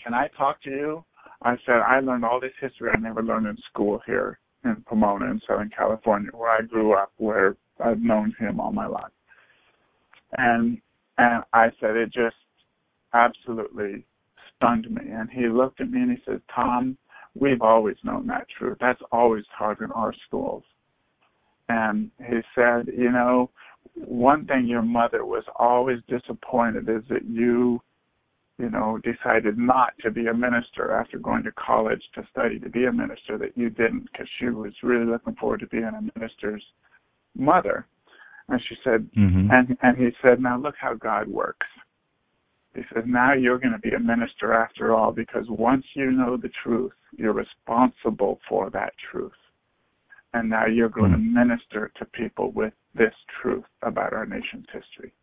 [0.04, 1.06] can I talk to you?
[1.42, 5.26] I said, I learned all this history I never learned in school here in Pomona
[5.26, 9.12] in Southern California, where I grew up, where I've known him all my life.
[10.38, 10.80] And
[11.18, 12.36] and I said it just
[13.14, 14.06] absolutely
[14.56, 15.04] stunned me.
[15.12, 16.98] And he looked at me and he said, Tom,
[17.40, 18.78] we've always known that truth.
[18.80, 20.64] That's always taught in our schools.
[21.70, 23.50] And he said, you know,
[23.96, 27.82] one thing your mother was always disappointed is that you,
[28.58, 32.70] you know, decided not to be a minister after going to college to study to
[32.70, 36.20] be a minister, that you didn't because she was really looking forward to being a
[36.20, 36.64] minister's
[37.36, 37.86] mother.
[38.48, 39.50] And she said, mm-hmm.
[39.52, 41.68] and and he said, now look how God works.
[42.76, 46.36] He says, now you're going to be a minister after all, because once you know
[46.38, 49.32] the truth, you're responsible for that truth.
[50.34, 51.34] And now you're going mm-hmm.
[51.34, 55.14] to minister to people with this truth about our nation's history.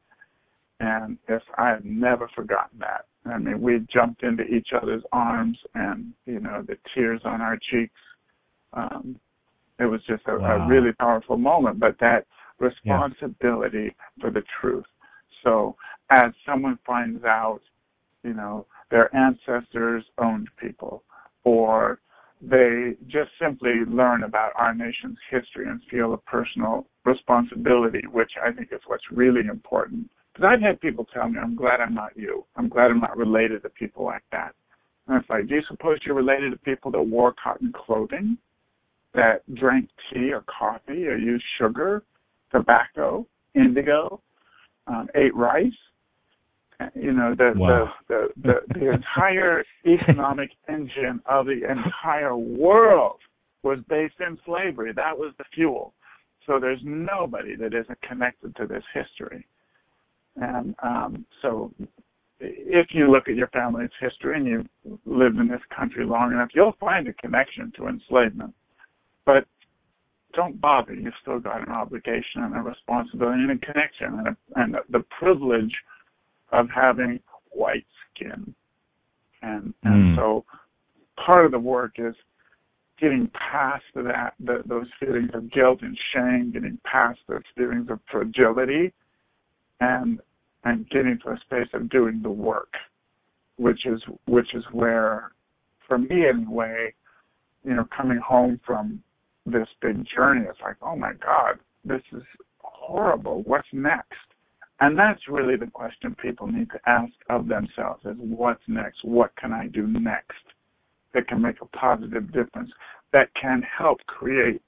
[0.81, 3.05] And if I have never forgotten that.
[3.25, 7.57] I mean, we jumped into each other's arms, and you know, the tears on our
[7.71, 7.95] cheeks.
[8.73, 9.21] Um,
[9.79, 10.65] it was just a, wow.
[10.65, 11.81] a really powerful moment.
[11.81, 12.27] But that
[12.59, 14.21] responsibility yeah.
[14.21, 14.85] for the truth.
[15.43, 15.77] So
[16.11, 17.61] as someone finds out,
[18.23, 21.03] you know, their ancestors owned people,
[21.45, 22.01] or
[22.41, 28.53] they just simply learn about our nation's history and feel a personal responsibility, which I
[28.53, 30.11] think is what's really important.
[30.33, 32.45] Because I've had people tell me, I'm glad I'm not you.
[32.57, 34.55] I'm glad I'm not related to people like that.
[35.07, 38.39] And it's like, do you suppose you're related to people that wore cotton clothing,
[39.15, 42.03] that drank tea or coffee or used sugar
[42.51, 44.21] tobacco, indigo,
[44.87, 45.73] um, ate rice.
[46.95, 47.93] You know the, wow.
[48.09, 53.21] the the the the entire economic engine of the entire world
[53.63, 54.93] was based in slavery.
[54.93, 55.95] That was the fuel.
[56.47, 59.47] So there's nobody that isn't connected to this history.
[60.35, 61.73] And um, so
[62.41, 66.49] if you look at your family's history and you've lived in this country long enough,
[66.55, 68.55] you'll find a connection to enslavement.
[69.25, 69.47] But
[70.35, 70.95] don't bother.
[70.95, 75.05] You've still got an obligation and a responsibility and a connection and, a, and the
[75.19, 75.75] privilege
[76.53, 78.55] of having white skin.
[79.43, 80.17] And, and mm.
[80.17, 80.45] so
[81.25, 82.15] part of the work is
[83.01, 87.99] getting past that, the, those feelings of guilt and shame, getting past those feelings of
[88.11, 88.93] fragility
[89.81, 90.21] and,
[90.65, 92.73] and getting to a space of doing the work,
[93.57, 95.33] which is, which is where,
[95.89, 96.95] for me anyway,
[97.65, 99.03] you know, coming home from
[99.47, 100.47] this big journey.
[100.49, 102.23] It's like, oh my God, this is
[102.59, 103.43] horrible.
[103.45, 104.15] What's next?
[104.81, 109.05] And that's really the question people need to ask of themselves is what's next?
[109.05, 110.43] What can I do next
[111.15, 112.71] that can make a positive difference,
[113.13, 114.61] that can help create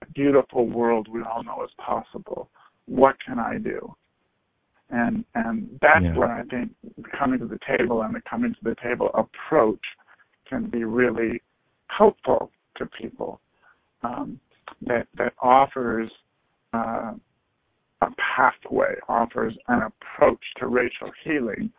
[0.00, 2.48] the beautiful world we all know is possible?
[2.86, 3.94] What can I do?
[4.90, 6.16] And and that's yeah.
[6.16, 6.72] where I think
[7.16, 9.80] coming to the table and the coming to the table approach
[10.48, 11.40] can be really
[11.86, 13.40] helpful to people
[14.02, 14.40] um,
[14.86, 16.10] that that offers
[16.72, 17.12] uh,
[18.02, 21.70] a pathway, offers an approach to racial healing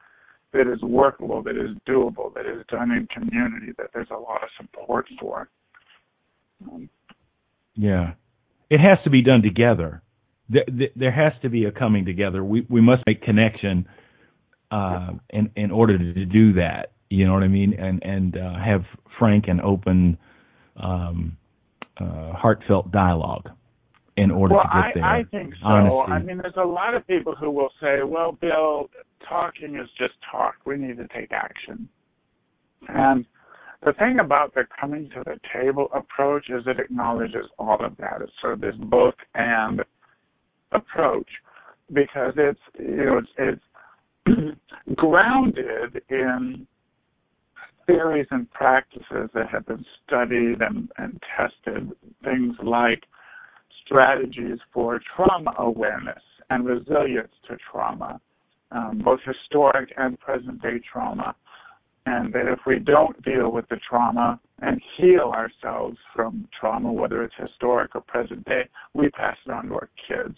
[0.53, 4.43] that is workable, that is doable, that is done in community, that there's a lot
[4.43, 5.49] of support for.
[6.71, 6.89] Um,
[7.75, 8.13] yeah,
[8.69, 10.01] it has to be done together.
[10.49, 12.43] There, has to be a coming together.
[12.43, 13.87] We we must make connection
[14.71, 16.91] uh, in in order to do that.
[17.09, 17.73] You know what I mean?
[17.73, 18.83] And and uh, have
[19.17, 20.17] frank and open
[20.77, 21.37] um,
[21.97, 23.49] uh, heartfelt dialogue
[24.17, 25.03] in order well, to get there.
[25.03, 25.67] I, I think so.
[25.67, 26.11] Honesty.
[26.11, 28.89] I mean, there's a lot of people who will say, "Well, Bill,
[29.27, 30.55] talking is just talk.
[30.65, 31.87] We need to take action."
[32.89, 33.25] And
[33.85, 38.21] the thing about the coming to the table approach is it acknowledges all of that.
[38.21, 39.81] It's sort of this book and
[40.71, 41.27] approach
[41.91, 43.61] because it's you know it's,
[44.27, 44.55] it's
[44.95, 46.67] grounded in
[47.85, 51.91] theories and practices that have been studied and, and tested.
[52.23, 53.03] Things like
[53.85, 58.19] strategies for trauma awareness and resilience to trauma,
[58.71, 61.35] um, both historic and present day trauma.
[62.05, 67.23] And that if we don't deal with the trauma and heal ourselves from trauma, whether
[67.23, 70.35] it's historic or present day, we pass it on to our kids.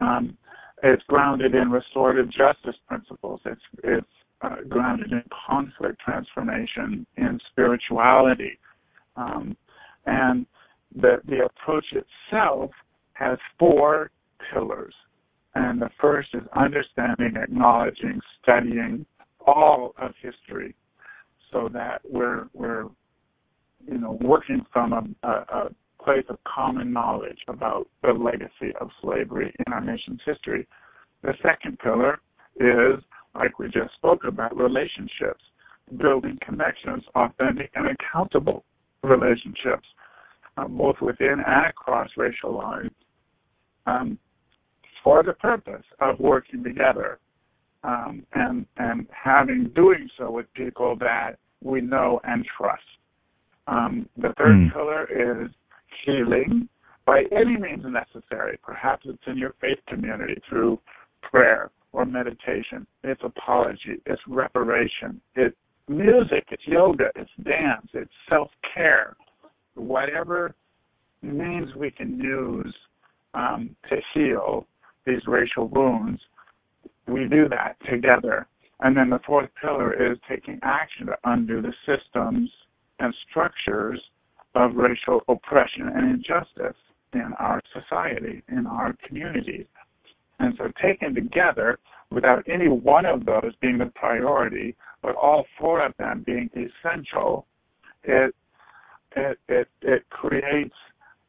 [0.00, 0.36] Um,
[0.82, 3.40] it's grounded in restorative justice principles.
[3.46, 4.06] It's it's
[4.42, 8.58] uh, grounded in conflict transformation, in spirituality,
[9.16, 9.56] um,
[10.06, 10.46] and
[10.94, 12.70] the the approach itself
[13.14, 14.10] has four
[14.52, 14.94] pillars.
[15.54, 19.04] And the first is understanding, acknowledging, studying
[19.44, 20.74] all of history,
[21.50, 22.84] so that we're we're
[23.86, 25.68] you know working from a, a, a
[26.02, 30.66] place of common knowledge about the legacy of slavery in our nation's history.
[31.22, 32.20] The second pillar
[32.60, 33.02] is,
[33.34, 35.42] like we just spoke about, relationships,
[35.96, 38.64] building connections, authentic and accountable
[39.02, 39.86] relationships,
[40.56, 42.90] um, both within and across racial lines,
[43.86, 44.18] um,
[45.02, 47.18] for the purpose of working together
[47.84, 52.82] um, and and having doing so with people that we know and trust.
[53.66, 54.72] Um, the third mm.
[54.72, 55.04] pillar
[55.44, 55.50] is
[56.04, 56.68] healing
[57.06, 58.58] by any means necessary.
[58.62, 60.78] Perhaps it's in your faith community through
[61.22, 62.86] prayer or meditation.
[63.02, 64.00] It's apology.
[64.06, 65.20] It's reparation.
[65.34, 65.56] It's
[65.88, 66.46] music.
[66.52, 67.06] It's yoga.
[67.16, 67.88] It's dance.
[67.92, 69.16] It's self care.
[69.74, 70.54] Whatever
[71.22, 72.72] means we can use
[73.34, 74.68] um, to heal
[75.06, 76.20] these racial wounds,
[77.08, 78.46] we do that together.
[78.78, 82.48] And then the fourth pillar is taking action to undo the systems
[83.00, 84.00] and structures
[84.54, 86.78] of racial oppression and injustice
[87.12, 89.66] in our society, in our communities.
[90.38, 91.78] And so taken together,
[92.10, 97.46] without any one of those being the priority, but all four of them being essential,
[98.04, 98.34] it
[99.16, 100.74] it it, it creates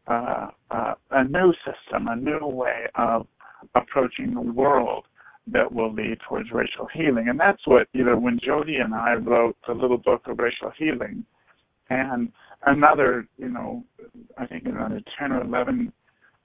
[0.08, 3.28] uh, uh, a new system, a new way of
[3.76, 5.06] approaching the world
[5.52, 7.28] that will lead towards racial healing.
[7.30, 10.72] And that's what, you know, when Jodie and I wrote the little book of racial
[10.78, 11.26] healing,
[11.90, 12.32] and
[12.66, 13.84] another, you know,
[14.38, 15.92] I think another 10 or 11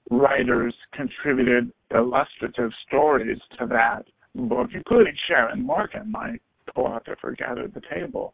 [0.09, 6.37] writers contributed illustrative stories to that book, including Sharon Morgan, my
[6.73, 8.33] co-author for Gather the Table.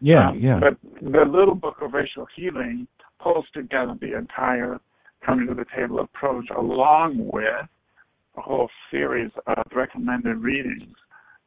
[0.00, 0.60] Yeah, um, yeah.
[0.60, 2.86] But the little book of racial healing
[3.22, 4.80] pulls together the entire
[5.24, 7.68] coming to the table approach along with
[8.36, 10.96] a whole series of recommended readings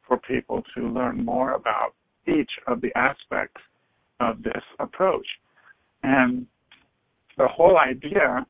[0.06, 1.94] for people to learn more about
[2.28, 3.60] each of the aspects
[4.20, 5.26] of this approach.
[6.02, 6.46] And
[7.36, 8.46] the whole idea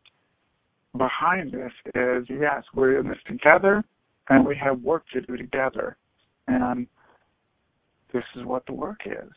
[0.97, 3.85] behind this is yes, we're in this together
[4.29, 5.97] and we have work to do together.
[6.47, 6.87] And
[8.13, 9.33] this is what the work is.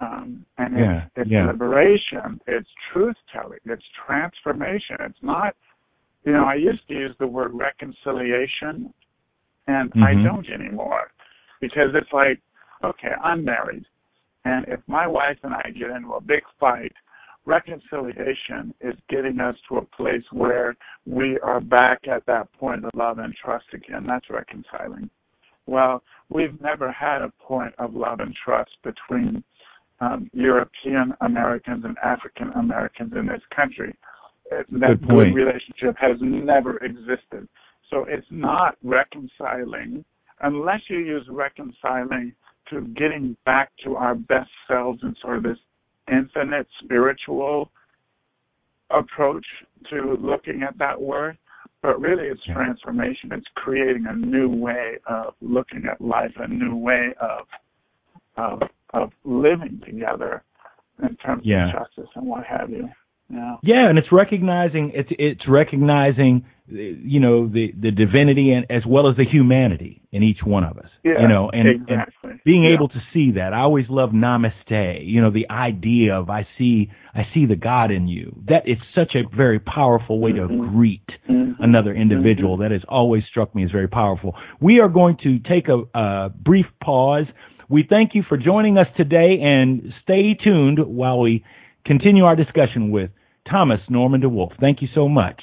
[0.00, 1.46] Um, and yeah, it's, it's yeah.
[1.46, 4.96] liberation, it's truth telling, it's transformation.
[5.00, 5.54] It's not,
[6.24, 8.94] you know, I used to use the word reconciliation,
[9.66, 10.02] and mm-hmm.
[10.02, 11.10] I don't anymore
[11.60, 12.40] because it's like,
[12.82, 13.84] okay, I'm married,
[14.46, 16.92] and if my wife and I get into a big fight,
[17.46, 20.76] reconciliation is getting us to a place where
[21.06, 24.04] we are back at that point of love and trust again.
[24.06, 25.10] That's reconciling.
[25.66, 29.42] Well, we've never had a point of love and trust between
[30.00, 33.94] um, European Americans and African Americans in this country.
[34.50, 37.48] That good, good relationship has never existed.
[37.88, 40.04] So it's not reconciling
[40.40, 42.32] unless you use reconciling
[42.70, 45.58] to getting back to our best selves and sort of this
[46.10, 47.70] infinite spiritual
[48.90, 49.46] approach
[49.90, 51.38] to looking at that word.
[51.82, 53.30] But really, it's transformation.
[53.32, 57.46] It's creating a new way of looking at life, a new way of
[58.36, 60.42] of of living together
[61.02, 61.68] in terms yeah.
[61.68, 62.88] of justice and what have you.
[63.30, 63.56] Yeah.
[63.62, 69.08] Yeah, and it's recognizing it's it's recognizing you know the the divinity and as well
[69.08, 70.88] as the humanity in each one of us.
[71.04, 72.30] Yeah, you know, and, exactly.
[72.30, 72.74] and being yeah.
[72.74, 73.52] able to see that.
[73.52, 75.06] I always love namaste.
[75.06, 78.42] You know, the idea of I see I see the God in you.
[78.48, 80.62] That is such a very powerful way mm-hmm.
[80.62, 81.62] to greet mm-hmm.
[81.62, 82.54] another individual.
[82.54, 82.62] Mm-hmm.
[82.62, 84.34] That has always struck me as very powerful.
[84.60, 87.26] We are going to take a, a brief pause.
[87.68, 91.44] We thank you for joining us today and stay tuned while we
[91.86, 93.10] continue our discussion with
[93.50, 94.52] Thomas Norman DeWolf.
[94.60, 95.42] Thank you so much.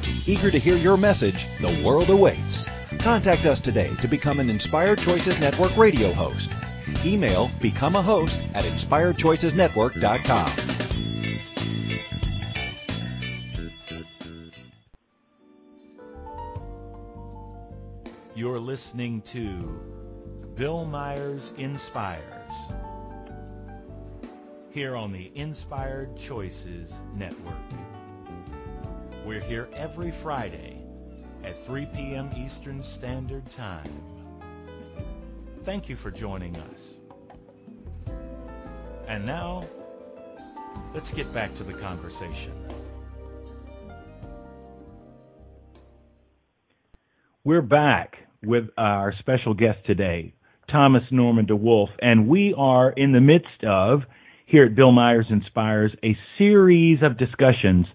[0.27, 2.65] Eager to hear your message, the world awaits.
[2.99, 6.51] Contact us today to become an Inspired Choices Network radio host.
[7.03, 10.51] Email become a host at inspiredchoicesnetwork.com.
[18.35, 19.81] You're listening to
[20.55, 22.53] Bill Myers Inspires
[24.71, 27.55] here on the Inspired Choices Network.
[29.23, 30.81] We're here every Friday
[31.43, 32.31] at 3 p.m.
[32.35, 34.03] Eastern Standard Time.
[35.63, 36.95] Thank you for joining us.
[39.07, 39.63] And now,
[40.95, 42.51] let's get back to the conversation.
[47.43, 50.33] We're back with our special guest today,
[50.71, 54.01] Thomas Norman DeWolf, and we are in the midst of,
[54.47, 57.85] here at Bill Myers Inspires, a series of discussions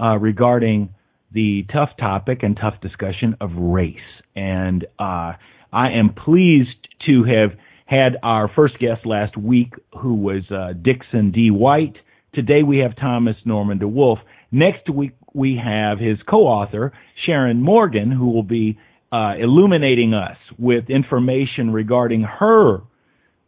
[0.00, 0.94] uh, regarding
[1.32, 3.96] the tough topic and tough discussion of race.
[4.34, 5.34] And uh,
[5.72, 6.70] I am pleased
[7.06, 11.50] to have had our first guest last week, who was uh, Dixon D.
[11.50, 11.96] White.
[12.34, 14.18] Today we have Thomas Norman DeWolf.
[14.52, 16.92] Next week we have his co-author,
[17.26, 18.78] Sharon Morgan, who will be
[19.12, 22.82] uh, illuminating us with information regarding her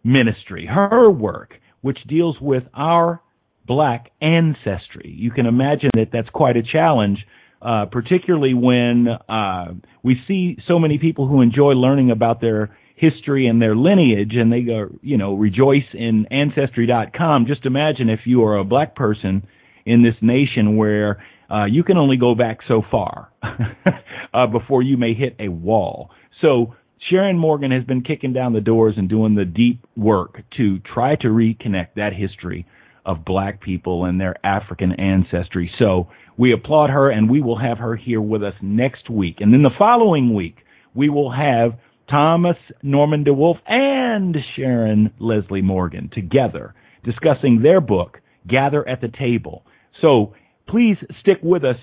[0.04, 3.20] ministry, her work, which deals with our
[3.66, 5.14] black ancestry.
[5.16, 7.18] You can imagine that that's quite a challenge,
[7.60, 13.46] uh, particularly when uh, we see so many people who enjoy learning about their history
[13.46, 17.46] and their lineage, and they go, you know, rejoice in Ancestry.com.
[17.46, 19.46] Just imagine if you are a black person
[19.84, 23.32] in this nation where uh, you can only go back so far
[24.34, 26.10] uh, before you may hit a wall.
[26.40, 26.74] So
[27.10, 31.16] Sharon Morgan has been kicking down the doors and doing the deep work to try
[31.16, 32.66] to reconnect that history
[33.04, 35.70] of black people and their African ancestry.
[35.78, 39.36] So we applaud her and we will have her here with us next week.
[39.40, 40.56] And then the following week,
[40.94, 41.78] we will have
[42.08, 46.74] Thomas Norman DeWolf and Sharon Leslie Morgan together
[47.04, 49.64] discussing their book, Gather at the Table.
[50.00, 50.34] So
[50.68, 51.76] please stick with us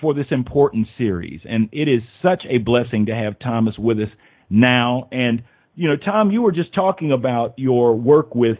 [0.00, 1.40] for this important series.
[1.44, 4.08] And it is such a blessing to have Thomas with us
[4.48, 5.08] now.
[5.10, 5.42] And,
[5.74, 8.58] you know, Tom, you were just talking about your work with,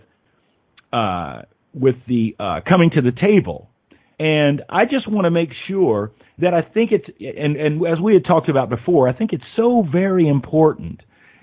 [0.92, 1.42] uh,
[1.76, 3.68] with the uh, coming to the table.
[4.18, 8.14] And I just want to make sure that I think it's, and, and as we
[8.14, 11.00] had talked about before, I think it's so very important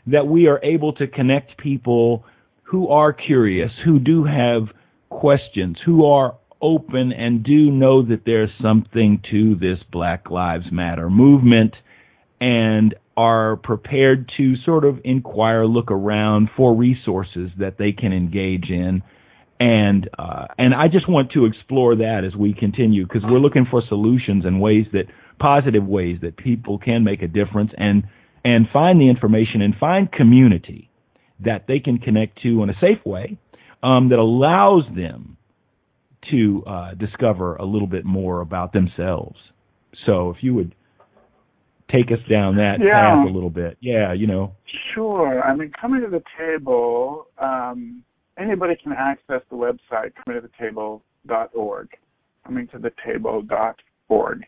[0.08, 2.26] that we are able to connect people
[2.64, 4.64] who are curious, who do have
[5.10, 11.10] questions, who are open and do know that there's something to this Black Lives Matter
[11.10, 11.76] movement
[12.42, 18.70] and are prepared to sort of inquire, look around for resources that they can engage
[18.70, 19.04] in
[19.64, 23.66] and uh, and I just want to explore that as we continue because we're looking
[23.72, 25.06] for solutions and ways that
[25.40, 28.04] positive ways that people can make a difference and
[28.44, 30.90] and find the information and find community
[31.40, 33.38] that they can connect to in a safe way
[33.82, 35.38] um, that allows them
[36.30, 39.38] to uh, discover a little bit more about themselves.
[40.06, 40.76] So if you would
[41.90, 43.04] take us down that yeah.
[43.06, 44.56] path a little bit, yeah, you know.
[44.94, 45.42] Sure.
[45.42, 47.28] I mean, coming to the table.
[47.38, 48.04] Um,
[48.38, 51.90] anybody can access the website comingtothetable.org,
[52.48, 54.46] comingtothetable.org.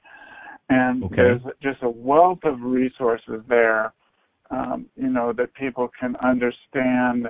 [0.70, 1.16] And okay.
[1.16, 3.94] there's just a wealth of resources there,
[4.50, 7.28] um, you know, that people can understand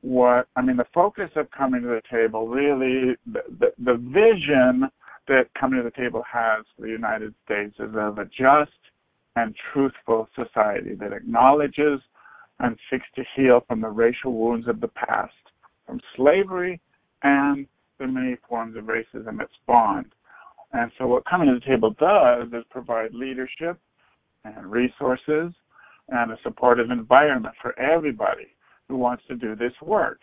[0.00, 4.88] what, I mean, the focus of coming to the table really, the, the, the vision
[5.28, 8.72] that coming to the table has for the United States is of a just
[9.36, 12.00] and truthful society that acknowledges
[12.60, 15.32] and seeks to heal from the racial wounds of the past
[15.90, 16.80] from slavery
[17.24, 17.66] and
[17.98, 20.12] the many forms of racism it spawned.
[20.72, 23.76] And so what Coming to the Table does is provide leadership
[24.44, 25.52] and resources
[26.08, 28.46] and a supportive environment for everybody
[28.88, 30.20] who wants to do this work.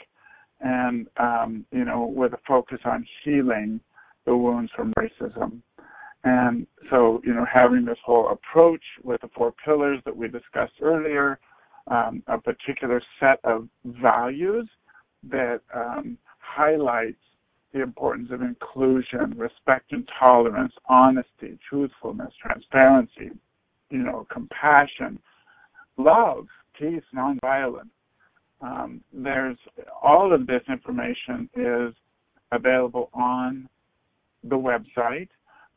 [0.61, 3.81] And, um, you know, with a focus on healing
[4.25, 5.61] the wounds from racism.
[6.23, 10.73] And so, you know, having this whole approach with the four pillars that we discussed
[10.81, 11.39] earlier,
[11.87, 14.67] um, a particular set of values
[15.29, 17.17] that um, highlights
[17.73, 23.31] the importance of inclusion, respect and tolerance, honesty, truthfulness, transparency,
[23.89, 25.19] you know, compassion,
[25.97, 26.47] love,
[26.79, 27.89] peace, nonviolence.
[28.61, 29.57] Um, there's
[30.01, 31.93] all of this information is
[32.51, 33.69] available on
[34.43, 35.29] the website.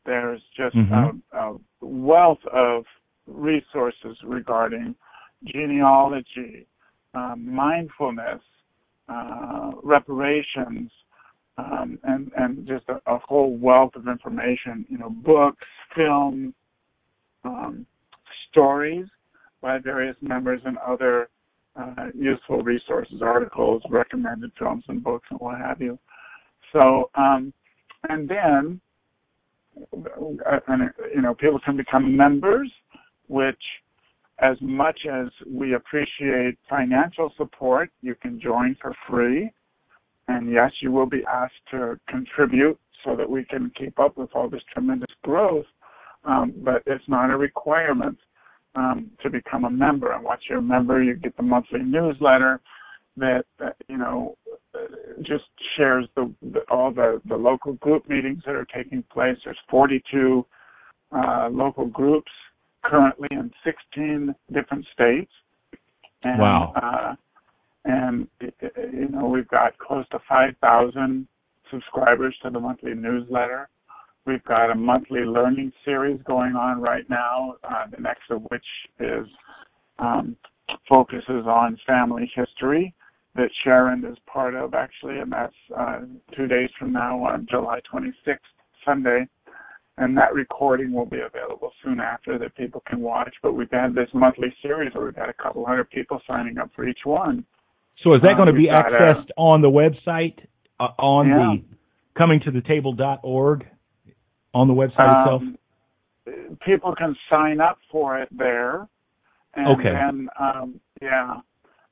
[0.05, 1.19] There's just mm-hmm.
[1.37, 2.85] a, a wealth of
[3.27, 4.95] resources regarding
[5.45, 6.65] genealogy,
[7.13, 8.41] um, mindfulness,
[9.11, 10.91] uh, reparations,
[11.57, 14.85] um, and and just a, a, whole wealth of information.
[14.89, 16.53] You know, books, films,
[17.43, 17.85] um,
[18.49, 19.07] stories
[19.61, 21.29] by various members, and other
[21.75, 25.97] uh, useful resources, articles, recommended films and books, and what have you.
[26.73, 27.53] So, um,
[28.09, 28.81] and then,
[29.93, 32.71] uh, and, you know, people can become members,
[33.27, 33.61] which
[34.41, 39.51] as much as we appreciate financial support, you can join for free.
[40.27, 44.29] And yes, you will be asked to contribute so that we can keep up with
[44.33, 45.65] all this tremendous growth.
[46.23, 48.17] Um, but it's not a requirement
[48.75, 50.11] um, to become a member.
[50.11, 52.61] And once you're a member, you get the monthly newsletter
[53.17, 54.37] that, that you know
[55.21, 55.43] just
[55.77, 59.35] shares the, the, all the the local group meetings that are taking place.
[59.43, 60.45] There's 42
[61.11, 62.31] uh, local groups
[62.83, 65.31] currently in 16 different states.
[66.23, 66.73] And, wow.
[66.75, 67.15] Uh,
[67.85, 71.27] and you know we've got close to 5,000
[71.71, 73.69] subscribers to the monthly newsletter.
[74.25, 77.55] We've got a monthly learning series going on right now.
[77.63, 78.65] Uh, the next of which
[78.99, 79.25] is
[79.97, 80.35] um,
[80.87, 82.93] focuses on family history
[83.35, 86.01] that Sharon is part of actually, and that's uh,
[86.35, 88.37] two days from now on July 26th,
[88.85, 89.27] Sunday
[89.97, 93.33] and that recording will be available soon after that people can watch.
[93.43, 96.69] But we've had this monthly series where we've had a couple hundred people signing up
[96.75, 97.45] for each one.
[98.03, 100.37] So is that um, going to be accessed a, on the website
[100.79, 101.55] uh, on yeah.
[101.55, 103.65] the comingtothetable.org
[104.53, 105.57] on the website um,
[106.25, 106.57] itself?
[106.65, 108.87] People can sign up for it there.
[109.53, 109.93] And, okay.
[109.93, 111.35] And um, yeah,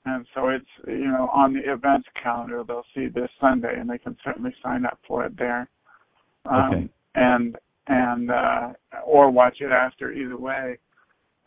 [0.06, 3.98] and so it's you know on the events calendar they'll see this Sunday, and they
[3.98, 5.70] can certainly sign up for it there.
[6.50, 6.90] Um, okay.
[7.16, 7.58] And
[7.90, 8.70] and uh,
[9.06, 10.78] or watch it after either way.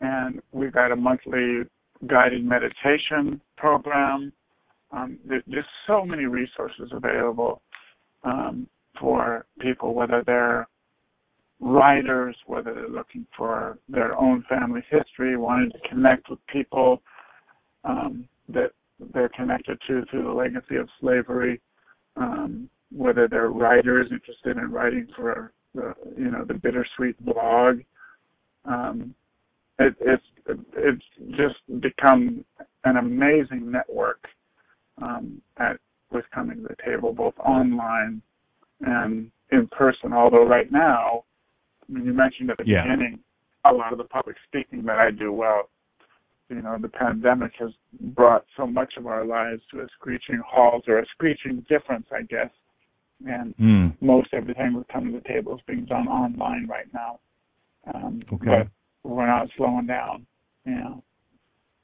[0.01, 1.61] And we've got a monthly
[2.07, 4.31] guided meditation program.
[4.91, 7.61] Um, there's so many resources available
[8.23, 8.67] um,
[8.99, 10.67] for people, whether they're
[11.59, 17.01] writers, whether they're looking for their own family history, wanting to connect with people
[17.85, 18.71] um, that
[19.13, 21.61] they're connected to through the legacy of slavery,
[22.17, 27.81] um, whether they're writers interested in writing for the you know the bittersweet blog.
[28.65, 29.13] Um,
[29.79, 30.23] it, it's
[30.75, 32.45] it's just become
[32.83, 34.27] an amazing network
[35.01, 35.77] um, at
[36.11, 38.21] with coming to the table, both online
[38.81, 40.13] and in person.
[40.13, 41.23] Although right now,
[41.89, 42.83] I mean, you mentioned at the yeah.
[42.83, 43.19] beginning,
[43.65, 45.31] a lot of the public speaking that I do.
[45.31, 45.69] Well,
[46.49, 50.85] you know, the pandemic has brought so much of our lives to a screeching halt
[50.87, 52.49] or a screeching difference, I guess
[53.25, 53.95] and mm.
[54.01, 57.19] most everything we're coming to the table is being done online right now.
[57.93, 58.69] Um, okay.
[59.03, 60.25] But we're not slowing down.
[60.65, 60.95] Yeah.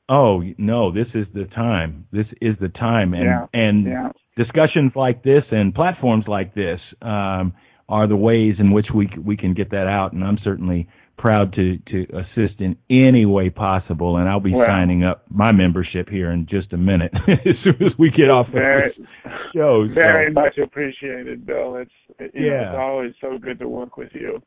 [0.10, 2.08] Oh no, this is the time.
[2.12, 3.46] This is the time, and yeah.
[3.54, 4.10] and yeah.
[4.36, 7.54] discussions like this and platforms like this um,
[7.88, 10.14] are the ways in which we we can get that out.
[10.14, 10.88] And I'm certainly
[11.20, 15.52] proud to to assist in any way possible, and I'll be well, signing up my
[15.52, 19.08] membership here in just a minute as soon as we get off very, this
[19.54, 19.88] show.
[19.94, 20.42] Very so.
[20.42, 21.76] much appreciated, Bill.
[21.76, 21.92] It's
[22.34, 22.50] yeah.
[22.50, 24.42] Know, it's always so good to work with you.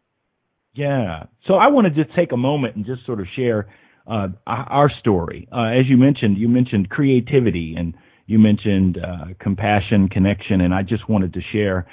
[0.75, 1.25] Yeah.
[1.47, 3.69] So I want to just take a moment and just sort of share
[4.11, 5.49] uh, our story.
[5.53, 7.95] Uh, as you mentioned, you mentioned creativity and
[8.27, 11.87] you mentioned uh, compassion, connection, and I just wanted to share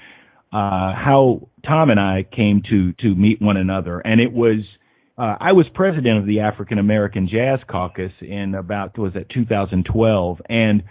[0.51, 4.61] uh, how Tom and I came to to meet one another, and it was
[5.17, 10.41] uh, I was president of the African American Jazz Caucus in about was that 2012,
[10.49, 10.83] and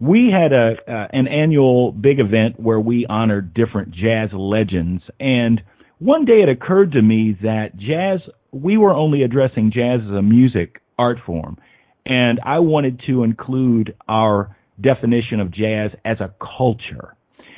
[0.00, 5.60] we had a uh, an annual big event where we honored different jazz legends, and
[5.98, 10.22] one day it occurred to me that jazz we were only addressing jazz as a
[10.22, 11.58] music art form,
[12.06, 17.14] and I wanted to include our definition of jazz as a culture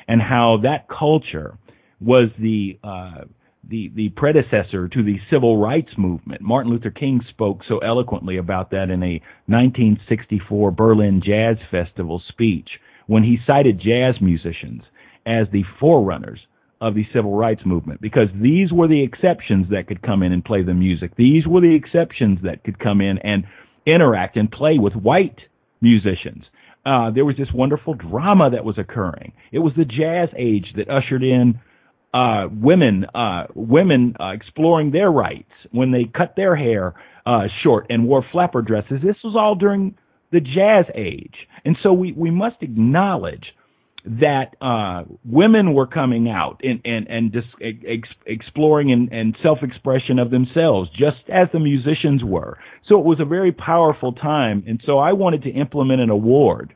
[0.08, 1.58] and how that culture
[2.00, 3.24] was the uh,
[3.68, 6.42] the the predecessor to the civil rights movement.
[6.42, 12.68] Martin Luther King spoke so eloquently about that in a 1964 Berlin Jazz Festival speech
[13.06, 14.82] when he cited jazz musicians
[15.26, 16.40] as the forerunners
[16.80, 20.44] of the civil rights movement because these were the exceptions that could come in and
[20.44, 21.14] play the music.
[21.16, 23.44] These were the exceptions that could come in and
[23.86, 25.38] interact and play with white
[25.80, 26.44] musicians
[26.86, 29.32] uh, there was this wonderful drama that was occurring.
[29.52, 31.60] It was the jazz age that ushered in
[32.12, 36.94] uh, women uh, women uh, exploring their rights when they cut their hair
[37.26, 38.98] uh, short and wore flapper dresses.
[39.02, 39.96] This was all during
[40.30, 43.44] the jazz age, and so we we must acknowledge
[44.04, 49.58] that uh, women were coming out and and and just ex- exploring and, and self
[49.62, 52.58] expression of themselves, just as the musicians were.
[52.88, 56.74] So it was a very powerful time, and so I wanted to implement an award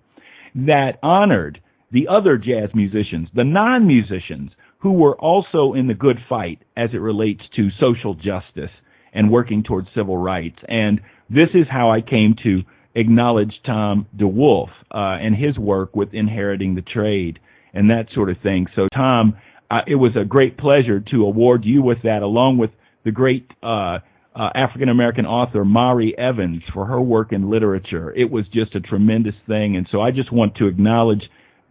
[0.54, 1.60] that honored
[1.92, 6.90] the other jazz musicians, the non musicians who were also in the good fight as
[6.94, 8.70] it relates to social justice
[9.12, 10.58] and working towards civil rights.
[10.68, 12.62] And this is how I came to
[12.98, 17.38] acknowledge Tom DeWolf uh, and his work with inheriting the trade
[17.72, 18.66] and that sort of thing.
[18.74, 19.36] So, Tom,
[19.70, 22.70] uh, it was a great pleasure to award you with that, along with
[23.04, 23.98] the great uh,
[24.34, 28.12] uh, African American author Mari Evans for her work in literature.
[28.14, 31.22] It was just a tremendous thing, and so I just want to acknowledge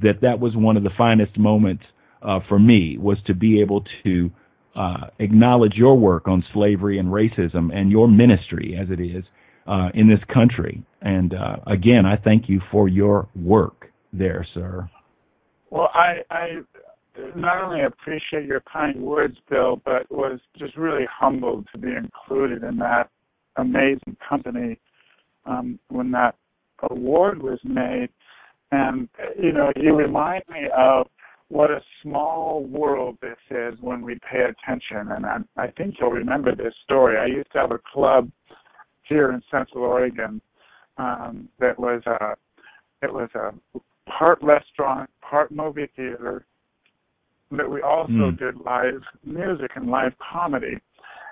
[0.01, 1.83] that that was one of the finest moments
[2.21, 4.31] uh, for me was to be able to
[4.75, 9.23] uh, acknowledge your work on slavery and racism and your ministry as it is
[9.67, 10.83] uh, in this country.
[11.01, 14.89] And uh, again, I thank you for your work there, sir.
[15.69, 16.47] Well, I, I
[17.35, 22.63] not only appreciate your kind words, Bill, but was just really humbled to be included
[22.63, 23.09] in that
[23.57, 24.79] amazing company
[25.45, 26.35] um, when that
[26.89, 28.09] award was made.
[28.71, 29.09] And
[29.41, 31.07] you know, you remind me of
[31.49, 35.11] what a small world this is when we pay attention.
[35.11, 37.17] And I, I think you'll remember this story.
[37.17, 38.29] I used to have a club
[39.07, 40.41] here in Central Oregon
[40.97, 42.35] um, that was a
[43.01, 43.53] it was a
[44.09, 46.45] part restaurant, part movie theater.
[47.51, 48.37] That we also mm.
[48.37, 50.79] did live music and live comedy.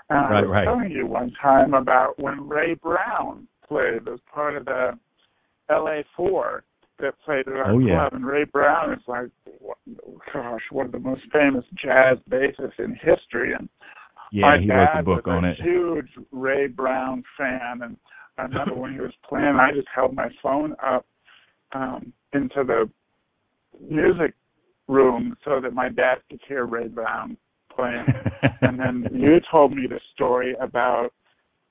[0.09, 0.63] And right, I was right.
[0.63, 4.91] telling you one time about when Ray Brown played as part of the
[5.69, 6.63] LA Four
[6.99, 8.07] that played at our oh, club, yeah.
[8.13, 9.27] and Ray Brown is like,
[10.31, 13.67] gosh, one of the most famous jazz bassists in history, and
[14.31, 15.61] yeah, my he dad wrote the book was on a it.
[15.61, 17.97] Huge Ray Brown fan, and
[18.37, 21.05] I remember when he was playing, I just held my phone up
[21.73, 22.89] um into the
[23.89, 24.33] music
[24.87, 27.37] room so that my dad could hear Ray Brown
[27.75, 28.05] playing.
[28.61, 31.09] and then you told me the story about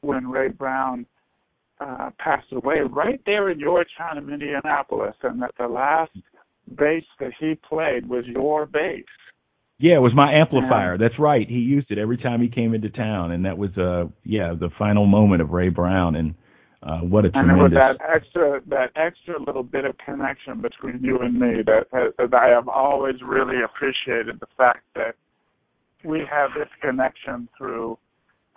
[0.00, 1.06] when Ray Brown
[1.80, 6.12] uh passed away right there in your town of Indianapolis and that the last
[6.76, 9.04] bass that he played was your bass.
[9.78, 10.96] Yeah, it was my amplifier.
[10.98, 11.48] That's right.
[11.48, 14.70] He used it every time he came into town, and that was uh yeah the
[14.78, 16.34] final moment of Ray Brown, and
[16.82, 17.64] uh what a tremendous.
[17.66, 21.86] And that extra that extra little bit of connection between you and me that
[22.18, 25.16] that I have always really appreciated the fact that
[26.04, 27.98] we have this connection through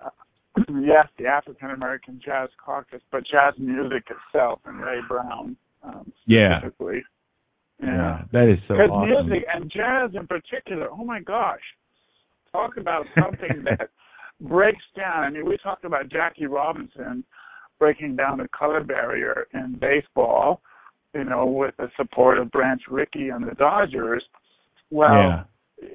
[0.05, 0.09] uh,
[0.81, 6.97] yes the African American Jazz Caucus, but jazz music itself and Ray Brown um, specifically.
[6.97, 6.99] Yeah.
[7.81, 9.27] Yeah, that is so awesome.
[9.29, 11.61] music and jazz in particular, oh my gosh,
[12.51, 13.89] talk about something that
[14.41, 15.23] breaks down.
[15.23, 17.23] I mean, we talked about Jackie Robinson
[17.79, 20.61] breaking down the color barrier in baseball,
[21.13, 24.23] you know, with the support of Branch Rickey and the Dodgers.
[24.89, 25.43] Well, yeah.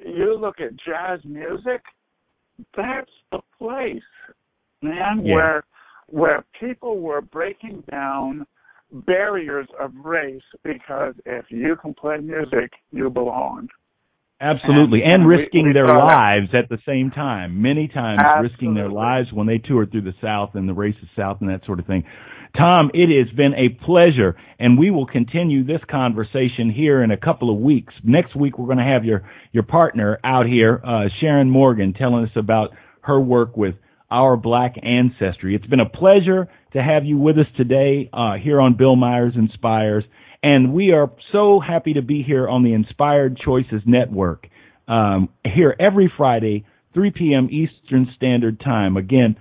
[0.05, 1.81] you look at jazz music,
[2.75, 4.01] that's the place,
[4.81, 5.35] man, yeah.
[5.35, 5.63] where
[6.07, 8.45] where people were breaking down
[8.93, 13.67] barriers of race because if you can play music, you belong.
[14.41, 16.63] Absolutely, and, and, risking we, we their lives that.
[16.63, 17.61] at the same time.
[17.61, 18.49] Many times Absolutely.
[18.49, 21.65] risking their lives when they tour through the South and the racist South and that
[21.65, 22.03] sort of thing.
[22.61, 27.17] Tom, it has been a pleasure, and we will continue this conversation here in a
[27.17, 27.93] couple of weeks.
[28.03, 29.23] Next week, we're going to have your
[29.53, 32.71] your partner out here, uh, Sharon Morgan, telling us about
[33.01, 33.75] her work with
[34.13, 35.55] our black ancestry.
[35.55, 39.33] It's been a pleasure to have you with us today uh, here on Bill Myers
[39.35, 40.03] Inspires.
[40.43, 44.47] And we are so happy to be here on the Inspired Choices Network,
[44.87, 47.49] um, here every Friday, 3 p.m.
[47.49, 48.97] Eastern Standard Time.
[48.97, 49.35] Again,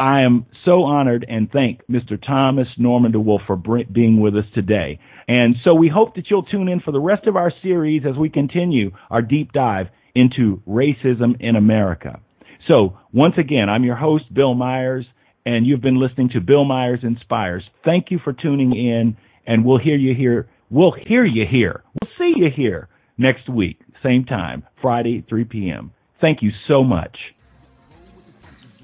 [0.00, 2.16] I am so honored and thank Mr.
[2.24, 5.00] Thomas Norman DeWolf for being with us today.
[5.26, 8.16] And so we hope that you'll tune in for the rest of our series as
[8.16, 12.20] we continue our deep dive into racism in America.
[12.68, 15.04] So, once again, I'm your host, Bill Myers,
[15.44, 17.64] and you've been listening to Bill Myers Inspires.
[17.84, 20.48] Thank you for tuning in, and we'll hear you here.
[20.70, 21.82] We'll hear you here.
[22.00, 22.88] We'll see you here
[23.18, 25.92] next week, same time, Friday, 3 p.m.
[26.20, 27.16] Thank you so much.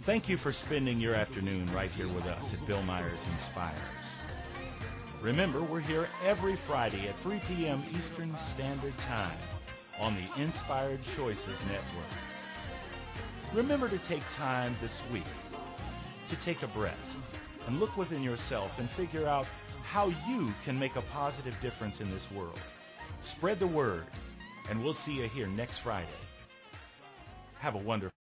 [0.02, 3.76] Thank you for spending your afternoon right here with us at Bill Myers Inspires.
[5.22, 7.82] Remember, we're here every Friday at 3 p.m.
[7.92, 9.36] Eastern Standard Time
[10.00, 12.37] on the Inspired Choices Network.
[13.54, 15.24] Remember to take time this week
[16.28, 17.16] to take a breath
[17.66, 19.46] and look within yourself and figure out
[19.84, 22.58] how you can make a positive difference in this world.
[23.22, 24.04] Spread the word,
[24.68, 26.06] and we'll see you here next Friday.
[27.60, 28.12] Have a wonderful